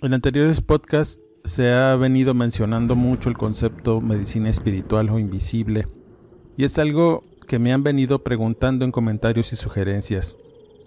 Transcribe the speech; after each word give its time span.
En 0.00 0.14
anteriores 0.14 0.60
podcasts 0.60 1.20
se 1.42 1.72
ha 1.72 1.96
venido 1.96 2.32
mencionando 2.32 2.94
mucho 2.94 3.28
el 3.28 3.36
concepto 3.36 4.00
medicina 4.00 4.48
espiritual 4.48 5.10
o 5.10 5.18
invisible, 5.18 5.88
y 6.56 6.62
es 6.62 6.78
algo 6.78 7.24
que 7.48 7.58
me 7.58 7.72
han 7.72 7.82
venido 7.82 8.22
preguntando 8.22 8.84
en 8.84 8.92
comentarios 8.92 9.52
y 9.52 9.56
sugerencias. 9.56 10.36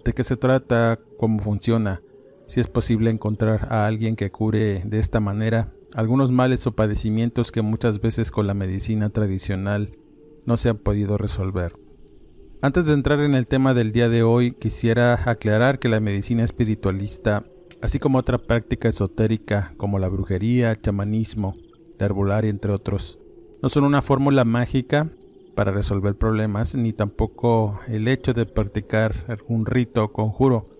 ¿De 0.02 0.14
qué 0.14 0.24
se 0.24 0.38
trata? 0.38 0.98
¿Cómo 1.18 1.40
funciona? 1.40 2.00
Si 2.46 2.60
es 2.60 2.68
posible 2.68 3.10
encontrar 3.10 3.68
a 3.70 3.84
alguien 3.84 4.16
que 4.16 4.30
cure 4.30 4.80
de 4.86 4.98
esta 4.98 5.20
manera 5.20 5.74
algunos 5.92 6.32
males 6.32 6.66
o 6.66 6.72
padecimientos 6.72 7.52
que 7.52 7.60
muchas 7.60 8.00
veces 8.00 8.30
con 8.30 8.46
la 8.46 8.54
medicina 8.54 9.10
tradicional 9.10 9.94
no 10.46 10.56
se 10.56 10.70
han 10.70 10.78
podido 10.78 11.18
resolver. 11.18 11.74
Antes 12.62 12.86
de 12.86 12.94
entrar 12.94 13.20
en 13.20 13.34
el 13.34 13.46
tema 13.46 13.74
del 13.74 13.92
día 13.92 14.08
de 14.08 14.22
hoy, 14.22 14.52
quisiera 14.52 15.28
aclarar 15.28 15.78
que 15.78 15.90
la 15.90 16.00
medicina 16.00 16.44
espiritualista 16.44 17.44
así 17.82 17.98
como 17.98 18.18
otra 18.18 18.38
práctica 18.38 18.88
esotérica 18.88 19.74
como 19.76 19.98
la 19.98 20.08
brujería, 20.08 20.80
chamanismo, 20.80 21.54
la 21.98 22.06
herbolaria, 22.06 22.48
entre 22.48 22.72
otros. 22.72 23.18
No 23.60 23.68
son 23.68 23.84
una 23.84 24.02
fórmula 24.02 24.44
mágica 24.44 25.10
para 25.54 25.72
resolver 25.72 26.16
problemas, 26.16 26.74
ni 26.74 26.92
tampoco 26.92 27.80
el 27.88 28.08
hecho 28.08 28.32
de 28.32 28.46
practicar 28.46 29.24
algún 29.28 29.66
rito 29.66 30.04
o 30.04 30.12
conjuro 30.12 30.70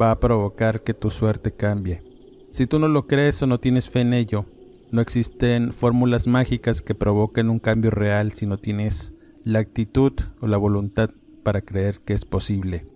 va 0.00 0.10
a 0.10 0.20
provocar 0.20 0.82
que 0.82 0.94
tu 0.94 1.10
suerte 1.10 1.52
cambie. 1.52 2.02
Si 2.50 2.66
tú 2.66 2.78
no 2.78 2.88
lo 2.88 3.06
crees 3.06 3.42
o 3.42 3.46
no 3.46 3.58
tienes 3.58 3.90
fe 3.90 4.02
en 4.02 4.14
ello, 4.14 4.46
no 4.90 5.00
existen 5.00 5.72
fórmulas 5.72 6.26
mágicas 6.26 6.82
que 6.82 6.94
provoquen 6.94 7.50
un 7.50 7.58
cambio 7.58 7.90
real 7.90 8.32
si 8.32 8.46
no 8.46 8.58
tienes 8.58 9.12
la 9.42 9.58
actitud 9.58 10.12
o 10.40 10.46
la 10.46 10.56
voluntad 10.56 11.10
para 11.42 11.62
creer 11.62 12.00
que 12.00 12.12
es 12.12 12.24
posible. 12.24 12.86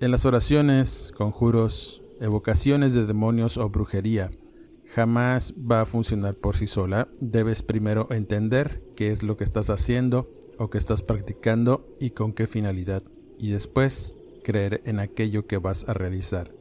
En 0.00 0.10
las 0.10 0.24
oraciones, 0.24 1.12
conjuros, 1.16 2.01
evocaciones 2.22 2.94
de 2.94 3.04
demonios 3.04 3.58
o 3.58 3.68
brujería 3.68 4.30
jamás 4.94 5.54
va 5.54 5.80
a 5.80 5.86
funcionar 5.86 6.34
por 6.34 6.56
sí 6.56 6.66
sola. 6.66 7.08
Debes 7.20 7.62
primero 7.62 8.06
entender 8.10 8.82
qué 8.94 9.10
es 9.10 9.22
lo 9.22 9.36
que 9.36 9.44
estás 9.44 9.70
haciendo 9.70 10.30
o 10.58 10.70
que 10.70 10.78
estás 10.78 11.02
practicando 11.02 11.96
y 11.98 12.10
con 12.10 12.32
qué 12.32 12.46
finalidad. 12.46 13.02
Y 13.38 13.50
después 13.50 14.16
creer 14.44 14.82
en 14.84 15.00
aquello 15.00 15.46
que 15.46 15.58
vas 15.58 15.88
a 15.88 15.94
realizar. 15.94 16.52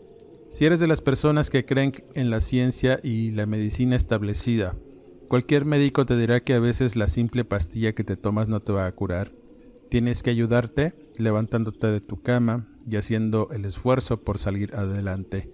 Si 0.49 0.65
eres 0.65 0.79
de 0.79 0.87
las 0.87 1.01
personas 1.01 1.49
que 1.49 1.65
creen 1.65 1.93
en 2.13 2.29
la 2.29 2.41
ciencia 2.41 2.99
y 3.03 3.31
la 3.31 3.45
medicina 3.45 3.95
establecida, 3.95 4.75
cualquier 5.27 5.65
médico 5.65 6.05
te 6.05 6.17
dirá 6.17 6.41
que 6.41 6.53
a 6.53 6.59
veces 6.59 6.95
la 6.95 7.07
simple 7.07 7.45
pastilla 7.45 7.93
que 7.93 8.03
te 8.03 8.17
tomas 8.17 8.47
no 8.47 8.61
te 8.61 8.71
va 8.71 8.85
a 8.85 8.91
curar. 8.91 9.31
Tienes 9.91 10.23
que 10.23 10.29
ayudarte 10.29 10.93
levantándote 11.17 11.87
de 11.87 11.99
tu 11.99 12.21
cama, 12.21 12.65
y 12.89 12.95
haciendo 12.95 13.49
el 13.51 13.65
esfuerzo 13.65 14.21
por 14.21 14.37
salir 14.37 14.73
adelante. 14.73 15.51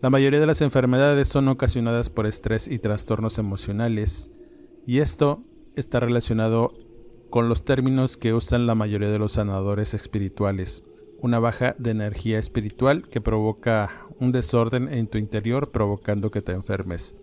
La 0.00 0.08
mayoría 0.08 0.40
de 0.40 0.46
las 0.46 0.62
enfermedades 0.62 1.28
son 1.28 1.48
ocasionadas 1.48 2.08
por 2.08 2.26
estrés 2.26 2.66
y 2.66 2.78
trastornos 2.78 3.38
emocionales, 3.38 4.30
y 4.86 5.00
esto 5.00 5.44
está 5.76 6.00
relacionado 6.00 6.72
con 7.28 7.50
los 7.50 7.66
términos 7.66 8.16
que 8.16 8.32
usan 8.32 8.66
la 8.66 8.74
mayoría 8.74 9.10
de 9.10 9.18
los 9.18 9.32
sanadores 9.32 9.92
espirituales. 9.92 10.82
Una 11.20 11.38
baja 11.38 11.76
de 11.78 11.90
energía 11.90 12.38
espiritual 12.38 13.06
que 13.06 13.20
provoca 13.20 14.06
un 14.18 14.32
desorden 14.32 14.90
en 14.90 15.08
tu 15.08 15.18
interior 15.18 15.70
provocando 15.70 16.30
que 16.30 16.40
te 16.40 16.52
enfermes. 16.52 17.14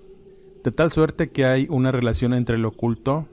De 0.64 0.72
tal 0.72 0.92
suerte 0.92 1.32
que 1.32 1.46
hay 1.46 1.66
una 1.72 1.92
relación 1.92 2.36
entre 2.36 2.58
el 2.58 2.66
oculto 2.66 3.28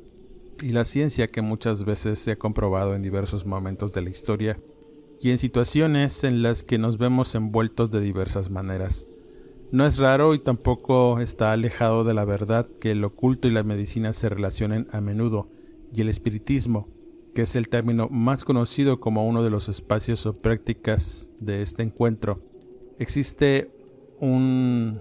y 0.63 0.71
la 0.71 0.85
ciencia 0.85 1.29
que 1.29 1.43
muchas 1.43 1.85
veces 1.85 2.19
se 2.19 2.33
ha 2.33 2.39
comprobado 2.39 2.95
en 2.95 3.03
diversos 3.03 3.47
momentos 3.47 3.93
de 3.93 4.03
la 4.03 4.11
historia 4.11 4.59
y 5.21 5.31
en 5.31 5.39
situaciones 5.39 6.25
en 6.25 6.43
las 6.43 6.63
que 6.63 6.79
nos 6.79 6.99
vemos 6.99 7.35
envueltos 7.35 7.91
de 7.91 8.01
diversas 8.01 8.51
maneras. 8.51 9.07
No 9.71 9.87
es 9.87 9.99
raro 9.99 10.35
y 10.35 10.39
tampoco 10.39 11.21
está 11.21 11.53
alejado 11.53 12.05
de 12.05 12.15
la 12.15 12.25
verdad 12.25 12.69
que 12.81 12.93
el 12.93 13.05
oculto 13.05 13.49
y 13.49 13.51
la 13.51 13.63
medicina 13.63 14.13
se 14.13 14.29
relacionen 14.29 14.89
a 14.93 15.01
menudo, 15.01 15.51
y 15.95 16.01
el 16.01 16.09
espiritismo, 16.09 16.89
que 17.35 17.43
es 17.43 17.57
el 17.57 17.69
término 17.69 18.09
más 18.09 18.45
conocido 18.45 19.01
como 19.01 19.27
uno 19.27 19.43
de 19.43 19.51
los 19.51 19.69
espacios 19.69 20.25
o 20.27 20.35
prácticas 20.41 21.31
de 21.39 21.63
este 21.63 21.83
encuentro. 21.83 22.43
Existe 22.99 23.71
un 24.21 25.01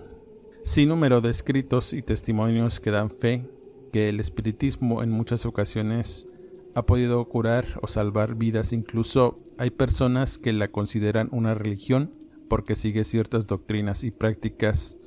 sinnúmero 0.64 1.22
de 1.22 1.30
escritos 1.30 1.94
y 1.94 2.02
testimonios 2.02 2.80
que 2.80 2.92
dan 2.92 3.10
fe 3.10 3.50
que 3.92 4.10
el 4.10 4.20
espiritismo 4.20 5.04
en 5.04 5.12
muchas 5.12 5.46
ocasiones 5.46 6.28
ha 6.76 6.86
podido 6.86 7.24
curar 7.28 7.66
o 7.82 7.88
salvar 7.88 8.36
vidas. 8.36 8.74
Incluso 8.74 9.38
hay 9.58 9.72
personas 9.72 10.38
que 10.38 10.54
la 10.54 10.68
consideran 10.68 11.30
una 11.32 11.54
religión 11.54 12.14
porque 12.48 12.76
sigue 12.76 13.04
ciertas 13.04 13.48
doctrinas 13.48 14.04
y 14.04 14.12
prácticas 14.12 14.98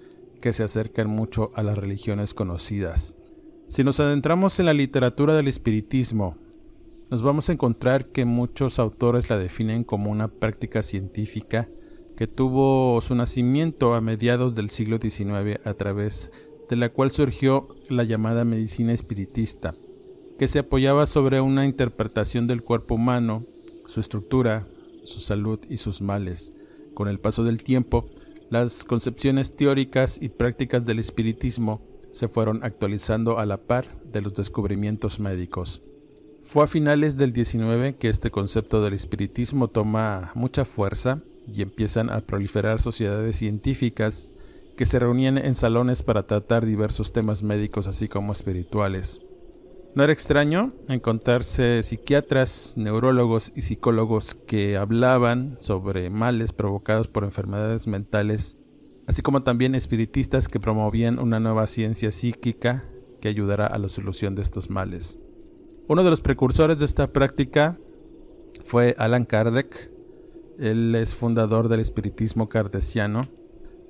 que 0.40 0.52
se 0.52 0.64
acercan 0.64 1.08
mucho 1.08 1.52
a 1.54 1.62
las 1.62 1.78
religiones 1.78 2.34
conocidas. 2.34 3.14
Si 3.68 3.84
nos 3.84 4.00
adentramos 4.00 4.58
en 4.58 4.66
la 4.66 4.74
literatura 4.74 5.36
del 5.36 5.48
espiritismo, 5.48 6.36
nos 7.10 7.22
vamos 7.22 7.48
a 7.48 7.52
encontrar 7.52 8.06
que 8.06 8.24
muchos 8.24 8.78
autores 8.78 9.30
la 9.30 9.38
definen 9.38 9.84
como 9.84 10.10
una 10.10 10.28
práctica 10.28 10.82
científica 10.82 11.68
que 12.16 12.26
tuvo 12.26 13.00
su 13.00 13.14
nacimiento 13.14 13.94
a 13.94 14.00
mediados 14.00 14.54
del 14.54 14.70
siglo 14.70 14.98
XIX 14.98 15.64
a 15.64 15.74
través 15.74 16.30
de 16.70 16.76
la 16.76 16.88
cual 16.88 17.10
surgió 17.10 17.66
la 17.88 18.04
llamada 18.04 18.44
medicina 18.44 18.92
espiritista, 18.92 19.74
que 20.38 20.46
se 20.46 20.60
apoyaba 20.60 21.04
sobre 21.06 21.40
una 21.40 21.66
interpretación 21.66 22.46
del 22.46 22.62
cuerpo 22.62 22.94
humano, 22.94 23.44
su 23.86 23.98
estructura, 23.98 24.68
su 25.02 25.18
salud 25.18 25.58
y 25.68 25.78
sus 25.78 26.00
males. 26.00 26.54
Con 26.94 27.08
el 27.08 27.18
paso 27.18 27.42
del 27.42 27.64
tiempo, 27.64 28.06
las 28.50 28.84
concepciones 28.84 29.56
teóricas 29.56 30.16
y 30.22 30.28
prácticas 30.28 30.84
del 30.84 31.00
espiritismo 31.00 31.82
se 32.12 32.28
fueron 32.28 32.62
actualizando 32.62 33.40
a 33.40 33.46
la 33.46 33.56
par 33.56 34.00
de 34.04 34.20
los 34.20 34.34
descubrimientos 34.34 35.18
médicos. 35.18 35.82
Fue 36.44 36.62
a 36.62 36.68
finales 36.68 37.16
del 37.16 37.32
19 37.32 37.96
que 37.96 38.08
este 38.08 38.30
concepto 38.30 38.80
del 38.80 38.94
espiritismo 38.94 39.66
toma 39.66 40.30
mucha 40.36 40.64
fuerza 40.64 41.20
y 41.52 41.62
empiezan 41.62 42.10
a 42.10 42.20
proliferar 42.20 42.80
sociedades 42.80 43.34
científicas 43.34 44.32
que 44.80 44.86
se 44.86 44.98
reunían 44.98 45.36
en 45.36 45.54
salones 45.54 46.02
para 46.02 46.26
tratar 46.26 46.64
diversos 46.64 47.12
temas 47.12 47.42
médicos 47.42 47.86
así 47.86 48.08
como 48.08 48.32
espirituales. 48.32 49.20
No 49.94 50.02
era 50.02 50.10
extraño 50.14 50.72
encontrarse 50.88 51.82
psiquiatras, 51.82 52.78
neurólogos 52.78 53.52
y 53.54 53.60
psicólogos 53.60 54.34
que 54.34 54.78
hablaban 54.78 55.58
sobre 55.60 56.08
males 56.08 56.54
provocados 56.54 57.08
por 57.08 57.24
enfermedades 57.24 57.86
mentales, 57.88 58.56
así 59.06 59.20
como 59.20 59.42
también 59.42 59.74
espiritistas 59.74 60.48
que 60.48 60.60
promovían 60.60 61.18
una 61.18 61.40
nueva 61.40 61.66
ciencia 61.66 62.10
psíquica 62.10 62.82
que 63.20 63.28
ayudará 63.28 63.66
a 63.66 63.76
la 63.76 63.90
solución 63.90 64.34
de 64.34 64.40
estos 64.40 64.70
males. 64.70 65.18
Uno 65.88 66.04
de 66.04 66.08
los 66.08 66.22
precursores 66.22 66.78
de 66.78 66.86
esta 66.86 67.12
práctica 67.12 67.78
fue 68.64 68.94
Alan 68.96 69.26
Kardec. 69.26 69.92
Él 70.58 70.94
es 70.94 71.14
fundador 71.14 71.68
del 71.68 71.80
espiritismo 71.80 72.48
kardeciano. 72.48 73.28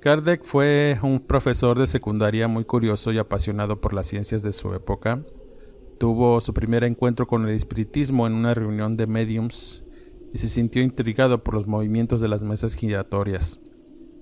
Kardec 0.01 0.43
fue 0.43 0.97
un 1.03 1.19
profesor 1.19 1.77
de 1.77 1.87
secundaria 1.87 2.47
muy 2.47 2.65
curioso 2.65 3.11
y 3.11 3.19
apasionado 3.19 3.79
por 3.79 3.93
las 3.93 4.07
ciencias 4.07 4.41
de 4.41 4.51
su 4.51 4.73
época 4.73 5.23
Tuvo 6.01 6.41
su 6.41 6.55
primer 6.55 6.83
encuentro 6.83 7.27
con 7.27 7.47
el 7.47 7.53
espiritismo 7.53 8.25
en 8.25 8.33
una 8.33 8.55
reunión 8.55 8.97
de 8.97 9.05
mediums 9.05 9.83
y 10.33 10.39
se 10.39 10.47
sintió 10.47 10.81
intrigado 10.81 11.43
por 11.43 11.53
los 11.53 11.67
movimientos 11.67 12.21
de 12.21 12.27
las 12.27 12.41
mesas 12.41 12.73
giratorias. 12.73 13.59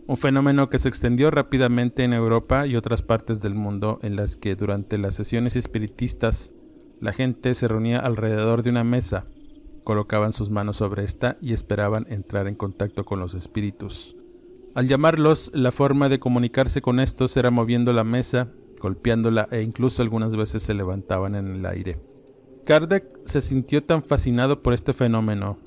un 0.05 0.17
fenómeno 0.17 0.67
que 0.67 0.77
se 0.77 0.89
extendió 0.89 1.31
rápidamente 1.31 2.03
en 2.03 2.11
Europa 2.11 2.67
y 2.67 2.75
otras 2.75 3.01
partes 3.01 3.39
del 3.39 3.55
mundo 3.55 3.97
en 4.01 4.17
las 4.17 4.35
que 4.35 4.57
durante 4.57 4.97
las 4.97 5.15
sesiones 5.15 5.55
espiritistas 5.55 6.51
la 6.99 7.13
gente 7.13 7.55
se 7.55 7.69
reunía 7.69 7.99
alrededor 7.99 8.61
de 8.61 8.71
una 8.71 8.83
mesa, 8.83 9.23
colocaban 9.85 10.33
sus 10.33 10.49
manos 10.49 10.75
sobre 10.75 11.05
esta 11.05 11.37
y 11.39 11.53
esperaban 11.53 12.07
entrar 12.09 12.49
en 12.49 12.55
contacto 12.55 13.05
con 13.05 13.21
los 13.21 13.35
espíritus. 13.35 14.18
Al 14.79 14.87
llamarlos, 14.87 15.51
la 15.53 15.73
forma 15.73 16.07
de 16.07 16.19
comunicarse 16.19 16.81
con 16.81 17.01
estos 17.01 17.35
era 17.35 17.51
moviendo 17.51 17.91
la 17.91 18.05
mesa, 18.05 18.47
golpeándola 18.79 19.49
e 19.51 19.61
incluso 19.61 20.01
algunas 20.01 20.33
veces 20.37 20.63
se 20.63 20.73
levantaban 20.73 21.35
en 21.35 21.49
el 21.49 21.65
aire. 21.65 21.99
Kardec 22.63 23.03
se 23.25 23.41
sintió 23.41 23.83
tan 23.83 24.01
fascinado 24.01 24.61
por 24.61 24.73
este 24.73 24.93
fenómeno 24.93 25.57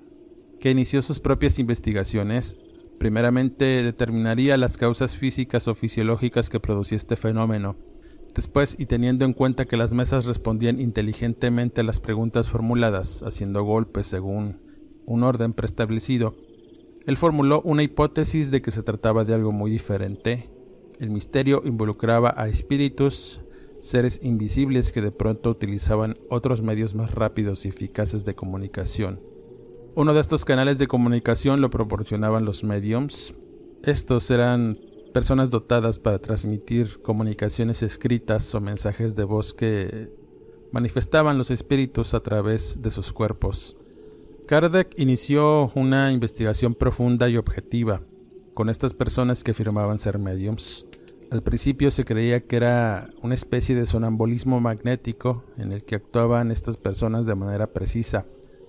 que 0.61 0.71
inició 0.71 1.03
sus 1.03 1.21
propias 1.21 1.59
investigaciones 1.59 2.57
Primeramente 2.99 3.83
determinaría 3.83 4.57
las 4.57 4.79
causas 4.79 5.15
físicas 5.15 5.69
o 5.69 5.75
fisiológicas 5.75 6.49
que 6.49 6.61
producía 6.61 6.97
este 6.97 7.17
fenómeno. 7.17 7.77
Después, 8.35 8.77
y 8.79 8.87
teniendo 8.87 9.27
en 9.27 9.35
cuenta 9.35 9.67
que 9.67 9.77
las 9.77 9.93
mesas 9.93 10.25
respondían 10.25 10.81
inteligentemente 10.81 11.83
a 11.83 11.85
las 11.85 12.01
preguntas 12.01 12.49
formuladas, 12.49 13.23
haciendo 13.25 13.63
golpes 13.63 14.07
según 14.07 14.59
un 15.05 15.23
orden 15.23 15.53
preestablecido, 15.53 16.35
él 17.07 17.17
formuló 17.17 17.61
una 17.63 17.83
hipótesis 17.83 18.51
de 18.51 18.63
que 18.63 18.71
se 18.71 18.83
trataba 18.83 19.25
de 19.25 19.35
algo 19.35 19.53
muy 19.53 19.71
diferente. 19.71 20.49
El 21.01 21.11
misterio 21.11 21.63
involucraba 21.65 22.33
a 22.37 22.49
espíritus, 22.49 23.41
seres 23.81 24.21
invisibles 24.23 24.93
que 24.93 25.01
de 25.01 25.11
pronto 25.11 25.51
utilizaban 25.51 26.17
otros 26.31 26.63
medios 26.63 26.95
más 26.95 27.13
rápidos 27.13 27.65
y 27.65 27.69
eficaces 27.69 28.25
de 28.25 28.37
comunicación. 28.37 29.21
Uno 29.97 30.15
de 30.15 30.21
estos 30.21 30.45
canales 30.45 30.79
de 30.79 30.87
comunicación 30.87 31.61
lo 31.61 31.71
proporcionaban 31.71 32.45
los 32.45 32.63
mediums. 32.63 33.35
Estos 33.83 34.31
eran 34.31 34.75
personas 35.13 35.51
dotadas 35.51 35.99
para 35.99 36.21
transmitir 36.21 37.03
comunicaciones 37.03 37.83
escritas 37.83 38.55
o 38.55 38.61
mensajes 38.61 39.17
de 39.17 39.25
voz 39.25 39.53
que 39.53 40.09
manifestaban 40.71 41.37
los 41.37 41.51
espíritus 41.51 42.15
a 42.15 42.21
través 42.21 42.81
de 42.81 42.91
sus 42.91 43.13
cuerpos. 43.13 43.77
Kardec 44.47 44.95
inició 44.99 45.73
una 45.75 46.13
investigación 46.13 46.75
profunda 46.75 47.29
y 47.29 47.37
objetiva 47.37 48.03
con 48.55 48.69
estas 48.69 48.93
personas 48.93 49.45
que 49.45 49.53
afirmaban 49.53 49.99
ser 49.99 50.19
mediums. 50.19 50.87
Al 51.31 51.43
principio 51.43 51.91
se 51.91 52.05
creía 52.05 52.47
que 52.47 52.57
era 52.57 53.09
una 53.23 53.35
especie 53.35 53.75
de 53.75 53.87
sonambulismo 53.87 54.61
magnético 54.61 55.45
en 55.57 55.73
el 55.73 55.85
que 55.85 55.95
actuaban 55.95 56.51
estas 56.51 56.77
personas 56.77 57.25
de 57.25 57.35
manera 57.35 57.73
precisa 57.73 58.27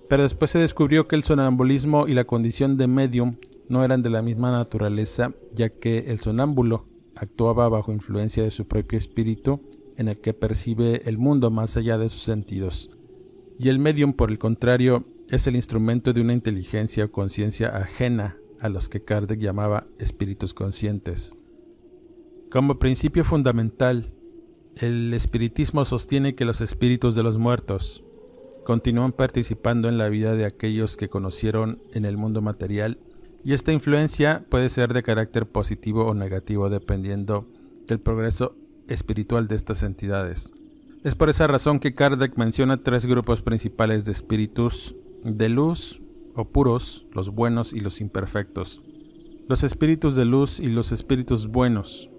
pero 0.08 0.22
después 0.22 0.50
se 0.50 0.58
descubrió 0.58 1.08
que 1.08 1.16
el 1.16 1.22
sonambulismo 1.22 2.06
y 2.06 2.12
la 2.12 2.24
condición 2.24 2.76
de 2.76 2.86
medium 2.86 3.36
no 3.68 3.84
eran 3.84 4.02
de 4.02 4.10
la 4.10 4.22
misma 4.22 4.50
naturaleza, 4.50 5.32
ya 5.54 5.70
que 5.70 6.10
el 6.10 6.20
sonámbulo 6.20 6.86
actuaba 7.16 7.68
bajo 7.68 7.92
influencia 7.92 8.42
de 8.42 8.50
su 8.50 8.66
propio 8.66 8.98
espíritu, 8.98 9.60
en 9.96 10.08
el 10.08 10.18
que 10.18 10.34
percibe 10.34 11.02
el 11.06 11.18
mundo 11.18 11.50
más 11.50 11.76
allá 11.76 11.96
de 11.96 12.08
sus 12.08 12.22
sentidos. 12.22 12.90
Y 13.58 13.68
el 13.68 13.78
medium, 13.78 14.12
por 14.12 14.30
el 14.30 14.38
contrario, 14.38 15.04
es 15.34 15.48
el 15.48 15.56
instrumento 15.56 16.12
de 16.12 16.20
una 16.20 16.32
inteligencia 16.32 17.06
o 17.06 17.10
conciencia 17.10 17.76
ajena 17.76 18.36
a 18.60 18.68
los 18.68 18.88
que 18.88 19.02
Kardec 19.02 19.40
llamaba 19.40 19.86
espíritus 19.98 20.54
conscientes. 20.54 21.34
Como 22.50 22.78
principio 22.78 23.24
fundamental, 23.24 24.14
el 24.76 25.12
espiritismo 25.12 25.84
sostiene 25.84 26.36
que 26.36 26.44
los 26.44 26.60
espíritus 26.60 27.16
de 27.16 27.24
los 27.24 27.36
muertos, 27.36 28.04
continúan 28.64 29.12
participando 29.12 29.88
en 29.88 29.98
la 29.98 30.08
vida 30.08 30.36
de 30.36 30.46
aquellos 30.46 30.96
que 30.96 31.08
conocieron 31.08 31.82
en 31.92 32.04
el 32.04 32.16
mundo 32.16 32.40
material 32.40 32.98
y 33.44 33.52
esta 33.52 33.72
influencia 33.72 34.46
puede 34.48 34.68
ser 34.68 34.94
de 34.94 35.02
carácter 35.02 35.46
positivo 35.46 36.06
o 36.06 36.14
negativo 36.14 36.70
dependiendo 36.70 37.46
del 37.86 38.00
progreso 38.00 38.56
espiritual 38.88 39.48
de 39.48 39.56
estas 39.56 39.82
entidades. 39.82 40.52
Es 41.02 41.14
por 41.14 41.28
esa 41.28 41.46
razón 41.46 41.80
que 41.80 41.92
Kardec 41.92 42.38
menciona 42.38 42.82
tres 42.82 43.04
grupos 43.04 43.42
principales 43.42 44.04
de 44.06 44.12
espíritus 44.12 44.96
de 45.24 45.48
luz 45.48 46.00
o 46.34 46.44
puros, 46.46 47.06
los 47.12 47.30
buenos 47.30 47.72
y 47.72 47.80
los 47.80 48.00
imperfectos. 48.00 48.82
Los 49.48 49.64
espíritus 49.64 50.14
de 50.16 50.24
luz 50.24 50.60
y 50.60 50.68
los 50.68 50.92
espíritus 50.92 51.48
buenos 51.48 52.10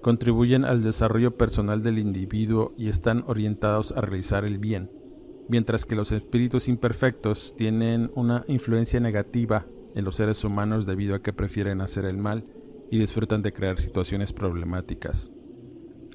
contribuyen 0.00 0.64
al 0.64 0.82
desarrollo 0.82 1.36
personal 1.36 1.82
del 1.82 1.98
individuo 1.98 2.74
y 2.76 2.88
están 2.88 3.24
orientados 3.26 3.92
a 3.92 4.00
realizar 4.00 4.44
el 4.44 4.58
bien 4.58 4.90
mientras 5.48 5.84
que 5.84 5.96
los 5.96 6.12
espíritus 6.12 6.68
imperfectos 6.68 7.54
tienen 7.56 8.10
una 8.14 8.44
influencia 8.48 9.00
negativa 9.00 9.66
en 9.94 10.04
los 10.04 10.16
seres 10.16 10.44
humanos 10.44 10.86
debido 10.86 11.14
a 11.14 11.22
que 11.22 11.32
prefieren 11.32 11.80
hacer 11.80 12.04
el 12.04 12.16
mal 12.16 12.44
y 12.90 12.98
disfrutan 12.98 13.42
de 13.42 13.52
crear 13.52 13.78
situaciones 13.78 14.32
problemáticas. 14.32 15.30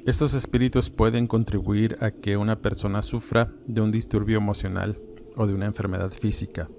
Estos 0.06 0.34
espíritus 0.34 0.90
pueden 0.90 1.28
contribuir 1.28 1.98
a 2.00 2.12
que 2.12 2.38
una 2.38 2.62
persona 2.62 3.02
sufra 3.02 3.54
de 3.68 3.82
un 3.82 3.92
disturbio 3.92 4.38
emocional 4.38 5.00
o 5.38 5.48
de 5.48 5.54
una 5.54 5.68
enfermedad 5.68 6.12
física. 6.12 6.70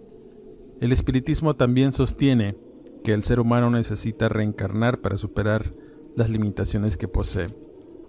El 0.81 0.93
espiritismo 0.93 1.57
también 1.57 1.93
sostiene 1.93 2.57
que 3.03 3.15
el 3.15 3.23
ser 3.23 3.41
humano 3.41 3.71
necesita 3.71 4.29
reencarnar 4.29 5.01
para 5.01 5.17
superar 5.17 5.71
las 6.15 6.31
limitaciones 6.31 6.97
que 6.97 7.09
posee. 7.09 7.47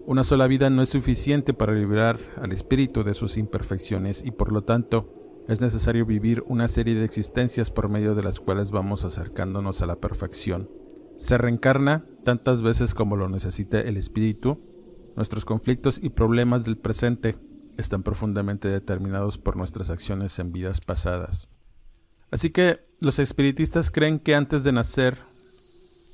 Una 0.05 0.23
sola 0.23 0.47
vida 0.47 0.69
no 0.69 0.81
es 0.81 0.89
suficiente 0.89 1.53
para 1.53 1.73
liberar 1.73 2.19
al 2.41 2.51
espíritu 2.51 3.03
de 3.03 3.13
sus 3.13 3.37
imperfecciones 3.37 4.23
y 4.25 4.31
por 4.31 4.51
lo 4.51 4.63
tanto 4.63 5.13
es 5.47 5.61
necesario 5.61 6.05
vivir 6.05 6.43
una 6.47 6.67
serie 6.67 6.95
de 6.95 7.05
existencias 7.05 7.71
por 7.71 7.89
medio 7.89 8.15
de 8.15 8.23
las 8.23 8.39
cuales 8.39 8.71
vamos 8.71 9.03
acercándonos 9.03 9.81
a 9.81 9.85
la 9.85 9.95
perfección. 9.95 10.69
Se 11.17 11.37
reencarna 11.37 12.05
tantas 12.23 12.61
veces 12.61 12.93
como 12.93 13.15
lo 13.15 13.29
necesite 13.29 13.87
el 13.89 13.97
espíritu. 13.97 14.59
Nuestros 15.15 15.45
conflictos 15.45 15.99
y 16.01 16.09
problemas 16.09 16.65
del 16.65 16.77
presente 16.77 17.35
están 17.79 18.03
profundamente 18.03 18.67
determinados 18.67 19.37
por 19.37 19.55
nuestras 19.55 19.89
acciones 19.89 20.37
en 20.39 20.51
vidas 20.51 20.81
pasadas. 20.81 21.47
Así 22.29 22.49
que 22.49 22.85
los 22.99 23.19
espiritistas 23.19 23.89
creen 23.89 24.19
que 24.19 24.35
antes 24.35 24.63
de 24.63 24.73
nacer, 24.73 25.17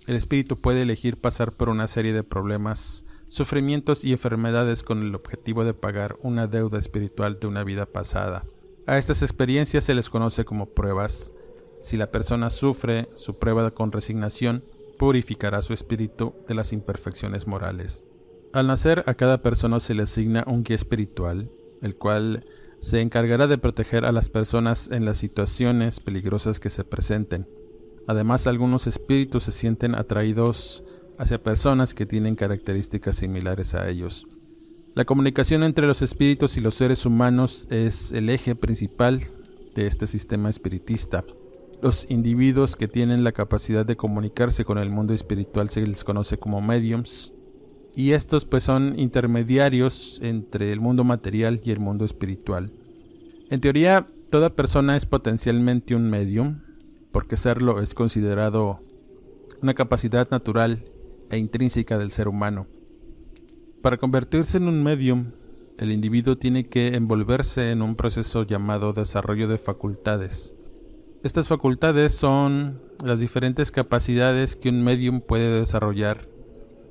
el 0.05 0.15
espíritu 0.15 0.61
puede 0.61 0.83
elegir 0.83 1.19
pasar 1.19 1.53
por 1.53 1.69
una 1.69 1.87
serie 1.87 2.13
de 2.13 2.23
problemas 2.23 3.05
sufrimientos 3.27 4.05
y 4.05 4.11
enfermedades 4.11 4.83
con 4.83 5.01
el 5.01 5.15
objetivo 5.15 5.65
de 5.65 5.73
pagar 5.73 6.17
una 6.21 6.45
deuda 6.45 6.77
espiritual 6.77 7.39
de 7.39 7.47
una 7.47 7.63
vida 7.63 7.87
pasada. 7.87 8.45
A 8.85 8.99
estas 8.99 9.23
experiencias 9.23 9.83
se 9.83 9.95
les 9.95 10.11
conoce 10.11 10.45
como 10.45 10.67
pruebas. 10.67 11.33
Si 11.81 11.97
la 11.97 12.11
persona 12.11 12.51
sufre 12.51 13.09
su 13.15 13.39
prueba 13.39 13.71
con 13.71 13.91
resignación, 13.91 14.63
purificará 14.99 15.63
su 15.63 15.73
espíritu 15.73 16.35
de 16.47 16.53
las 16.53 16.71
imperfecciones 16.71 17.47
morales. 17.47 18.03
Al 18.55 18.67
nacer 18.67 19.03
a 19.05 19.15
cada 19.15 19.41
persona 19.41 19.81
se 19.81 19.93
le 19.93 20.03
asigna 20.03 20.45
un 20.47 20.63
guía 20.63 20.77
espiritual, 20.77 21.51
el 21.81 21.97
cual 21.97 22.45
se 22.79 23.01
encargará 23.01 23.47
de 23.47 23.57
proteger 23.57 24.05
a 24.05 24.13
las 24.13 24.29
personas 24.29 24.89
en 24.93 25.03
las 25.03 25.17
situaciones 25.17 25.99
peligrosas 25.99 26.61
que 26.61 26.69
se 26.69 26.85
presenten. 26.85 27.49
Además, 28.07 28.47
algunos 28.47 28.87
espíritus 28.87 29.43
se 29.43 29.51
sienten 29.51 29.93
atraídos 29.93 30.85
hacia 31.17 31.43
personas 31.43 31.93
que 31.93 32.05
tienen 32.05 32.35
características 32.35 33.17
similares 33.17 33.73
a 33.73 33.89
ellos. 33.89 34.25
La 34.93 35.03
comunicación 35.03 35.61
entre 35.63 35.85
los 35.85 36.01
espíritus 36.01 36.55
y 36.55 36.61
los 36.61 36.75
seres 36.75 37.05
humanos 37.05 37.67
es 37.71 38.13
el 38.13 38.29
eje 38.29 38.55
principal 38.55 39.19
de 39.75 39.85
este 39.85 40.07
sistema 40.07 40.49
espiritista. 40.49 41.25
Los 41.81 42.09
individuos 42.09 42.77
que 42.77 42.87
tienen 42.87 43.25
la 43.25 43.33
capacidad 43.33 43.85
de 43.85 43.97
comunicarse 43.97 44.63
con 44.63 44.77
el 44.77 44.91
mundo 44.91 45.13
espiritual 45.13 45.69
se 45.69 45.85
les 45.85 46.05
conoce 46.05 46.37
como 46.37 46.61
mediums 46.61 47.33
y 47.95 48.11
estos 48.11 48.45
pues 48.45 48.63
son 48.63 48.99
intermediarios 48.99 50.19
entre 50.21 50.71
el 50.71 50.81
mundo 50.81 51.03
material 51.03 51.61
y 51.63 51.71
el 51.71 51.79
mundo 51.79 52.03
espiritual. 52.03 52.71
En 53.49 53.61
teoría, 53.61 54.07
toda 54.29 54.55
persona 54.55 54.97
es 54.97 55.05
potencialmente 55.05 55.95
un 55.95 56.09
medium, 56.09 56.61
porque 57.11 57.37
serlo 57.37 57.79
es 57.79 57.93
considerado 57.93 58.81
una 59.61 59.73
capacidad 59.73 60.29
natural 60.29 60.83
e 61.31 61.37
intrínseca 61.37 61.97
del 61.97 62.11
ser 62.11 62.27
humano. 62.27 62.67
Para 63.81 63.97
convertirse 63.97 64.57
en 64.57 64.67
un 64.67 64.83
medium, 64.83 65.31
el 65.77 65.91
individuo 65.91 66.37
tiene 66.37 66.65
que 66.65 66.95
envolverse 66.95 67.71
en 67.71 67.81
un 67.81 67.95
proceso 67.95 68.43
llamado 68.43 68.93
desarrollo 68.93 69.47
de 69.47 69.57
facultades. 69.57 70.55
Estas 71.23 71.47
facultades 71.47 72.13
son 72.13 72.81
las 73.03 73.19
diferentes 73.19 73.71
capacidades 73.71 74.55
que 74.55 74.69
un 74.69 74.83
medium 74.83 75.21
puede 75.21 75.59
desarrollar, 75.59 76.27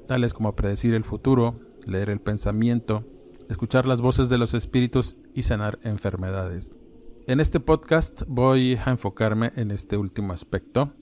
tales 0.07 0.35
como 0.35 0.55
predecir 0.55 0.95
el 0.95 1.05
futuro, 1.05 1.61
leer 1.87 2.11
el 2.11 2.21
pensamiento, 2.21 3.05
escuchar 3.49 3.87
las 3.87 4.01
voces 4.01 4.29
de 4.29 4.39
los 4.39 4.55
espíritus 4.55 5.17
y 5.35 5.43
sanar 5.43 5.79
enfermedades. 5.83 6.75
En 7.27 7.41
este 7.41 7.61
podcast 7.61 8.23
voy 8.27 8.79
a 8.85 8.91
enfocarme 8.91 9.53
en 9.57 9.71
este 9.71 9.97
último 9.97 10.33
aspecto, 10.33 10.93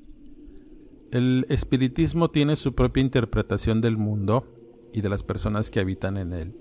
el 1.12 1.44
espiritismo 1.50 2.30
tiene 2.30 2.56
su 2.56 2.74
propia 2.74 3.02
interpretación 3.02 3.82
del 3.82 3.98
mundo 3.98 4.46
y 4.94 5.02
de 5.02 5.10
las 5.10 5.22
personas 5.22 5.70
que 5.70 5.78
habitan 5.78 6.16
en 6.16 6.32
él. 6.32 6.56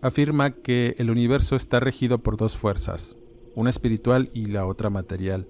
Afirma 0.00 0.52
que 0.52 0.94
el 0.98 1.10
universo 1.10 1.56
está 1.56 1.80
regido 1.80 2.22
por 2.22 2.36
dos 2.36 2.56
fuerzas, 2.56 3.16
una 3.56 3.70
espiritual 3.70 4.28
y 4.32 4.46
la 4.46 4.64
otra 4.64 4.90
material. 4.90 5.48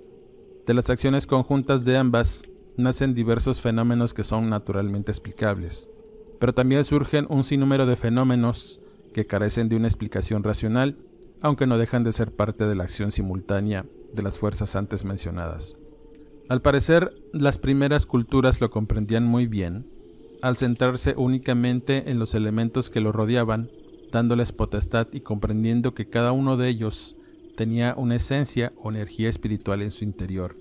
De 0.65 0.73
las 0.73 0.89
acciones 0.89 1.27
conjuntas 1.27 1.85
de 1.85 1.99
ambas 1.99 2.45
nacen 2.79 3.13
diversos 3.13 3.61
fenómenos 3.61 4.15
que 4.15 4.25
son 4.25 4.49
naturalmente 4.49 5.13
explicables, 5.13 5.91
pero 6.39 6.55
también 6.55 6.85
surgen 6.85 7.27
un 7.29 7.45
sinnúmero 7.45 7.87
de 7.87 7.97
fenómenos 7.97 8.81
que 9.15 9.27
carecen 9.27 9.69
de 9.69 9.77
una 9.77 9.89
explicación 9.89 10.43
racional, 10.43 10.97
aunque 11.41 11.67
no 11.67 11.79
dejan 11.79 12.05
de 12.05 12.13
ser 12.13 12.33
parte 12.33 12.67
de 12.67 12.75
la 12.75 12.85
acción 12.85 13.11
simultánea 13.11 13.87
de 14.13 14.23
las 14.23 14.39
fuerzas 14.39 14.77
antes 14.77 15.05
mencionadas. 15.05 15.77
Al 16.49 16.63
parecer, 16.63 17.13
las 17.33 17.59
primeras 17.59 18.07
culturas 18.07 18.61
lo 18.61 18.71
comprendían 18.71 19.25
muy 19.25 19.47
bien, 19.47 19.91
al 20.43 20.57
centrarse 20.57 21.15
únicamente 21.17 22.11
en 22.11 22.19
los 22.19 22.35
elementos 22.35 22.91
que 22.91 23.01
lo 23.01 23.11
rodeaban, 23.11 23.71
dándoles 24.13 24.53
potestad 24.53 25.09
y 25.13 25.21
comprendiendo 25.21 25.95
que 25.95 26.09
cada 26.09 26.33
uno 26.33 26.57
de 26.57 26.69
ellos 26.69 27.17
tenía 27.57 27.95
una 27.97 28.17
esencia 28.17 28.73
o 28.77 28.91
energía 28.91 29.29
espiritual 29.29 29.83
en 29.83 29.91
su 29.91 30.05
interior, 30.05 30.57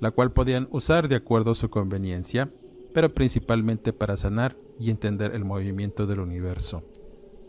la 0.00 0.10
cual 0.10 0.32
podían 0.32 0.68
usar 0.70 1.08
de 1.08 1.16
acuerdo 1.16 1.52
a 1.52 1.54
su 1.54 1.70
conveniencia, 1.70 2.50
pero 2.92 3.14
principalmente 3.14 3.92
para 3.92 4.16
sanar 4.16 4.56
y 4.78 4.90
entender 4.90 5.34
el 5.34 5.44
movimiento 5.44 6.06
del 6.06 6.20
universo. 6.20 6.82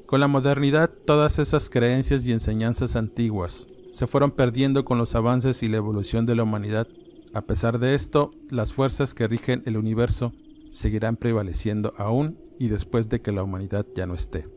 Con 0.05 0.19
la 0.19 0.27
modernidad, 0.27 0.91
todas 1.05 1.39
esas 1.39 1.69
creencias 1.69 2.27
y 2.27 2.31
enseñanzas 2.31 2.95
antiguas 2.95 3.67
se 3.91 4.07
fueron 4.07 4.31
perdiendo 4.31 4.85
con 4.85 4.97
los 4.97 5.15
avances 5.15 5.63
y 5.63 5.67
la 5.67 5.77
evolución 5.77 6.25
de 6.25 6.35
la 6.35 6.43
humanidad. 6.43 6.88
A 7.33 7.41
pesar 7.41 7.79
de 7.79 7.95
esto, 7.95 8.31
las 8.50 8.73
fuerzas 8.73 9.13
que 9.13 9.27
rigen 9.27 9.63
el 9.65 9.77
universo 9.77 10.33
seguirán 10.71 11.15
prevaleciendo 11.15 11.93
aún 11.97 12.38
y 12.59 12.67
después 12.67 13.09
de 13.09 13.21
que 13.21 13.31
la 13.31 13.43
humanidad 13.43 13.85
ya 13.95 14.05
no 14.05 14.15
esté. 14.15 14.47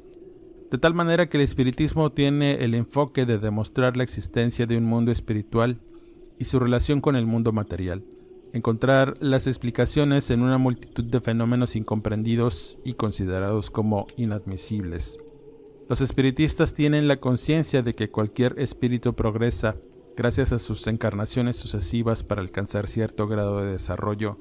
De 0.71 0.79
tal 0.79 0.95
manera 0.95 1.29
que 1.29 1.37
el 1.37 1.45
espiritismo 1.45 2.11
tiene 2.13 2.65
el 2.65 2.75
enfoque 2.75 3.25
de 3.25 3.39
demostrar 3.39 3.97
la 3.97 4.03
existencia 4.03 4.67
de 4.67 4.77
un 4.77 4.85
mundo 4.85 5.13
espiritual 5.13 5.81
y 6.39 6.47
su 6.47 6.59
relación 6.59 7.01
con 7.01 7.15
el 7.15 7.27
mundo 7.27 7.53
material, 7.53 8.05
encontrar 8.57 9.17
las 9.21 9.47
explicaciones 9.47 10.31
en 10.31 10.43
una 10.43 10.59
multitud 10.59 11.05
de 11.05 11.21
fenómenos 11.21 11.77
incomprendidos 11.77 12.79
y 12.85 12.95
considerados 12.95 13.71
como 13.71 14.07
inadmisibles. 14.17 15.19
Los 15.89 16.01
espiritistas 16.01 16.75
tienen 16.75 17.07
la 17.07 17.19
conciencia 17.19 17.83
de 17.83 17.95
que 17.95 18.11
cualquier 18.11 18.59
espíritu 18.59 19.15
progresa 19.15 19.77
gracias 20.17 20.53
a 20.53 20.59
sus 20.59 20.87
encarnaciones 20.87 21.57
sucesivas 21.57 22.25
para 22.25 22.41
alcanzar 22.41 22.89
cierto 22.89 23.29
grado 23.29 23.61
de 23.61 23.73
desarrollo 23.73 24.39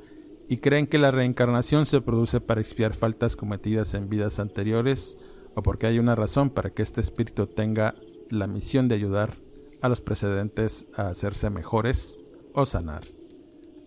y 0.48 0.58
creen 0.58 0.88
que 0.88 0.98
la 0.98 1.12
reencarnación 1.12 1.86
se 1.86 2.02
produce 2.02 2.40
para 2.40 2.62
expiar 2.62 2.96
faltas 2.96 3.36
cometidas 3.36 3.94
en 3.94 4.10
vidas 4.10 4.40
anteriores 4.40 5.18
o 5.54 5.62
porque 5.62 5.88
hay 5.88 6.00
una 6.00 6.16
razón 6.16 6.50
para 6.50 6.70
que 6.70 6.82
este 6.82 7.02
espíritu 7.02 7.48
tenga 7.48 7.96
la 8.30 8.48
misión 8.48 8.88
de 8.88 8.96
ayudar 8.96 9.38
a 9.82 9.90
los 9.90 10.02
precedentes 10.02 10.88
a 10.96 11.10
hacerse 11.10 11.50
mejores 11.50 12.20
o 12.54 12.66
sanar. 12.66 13.15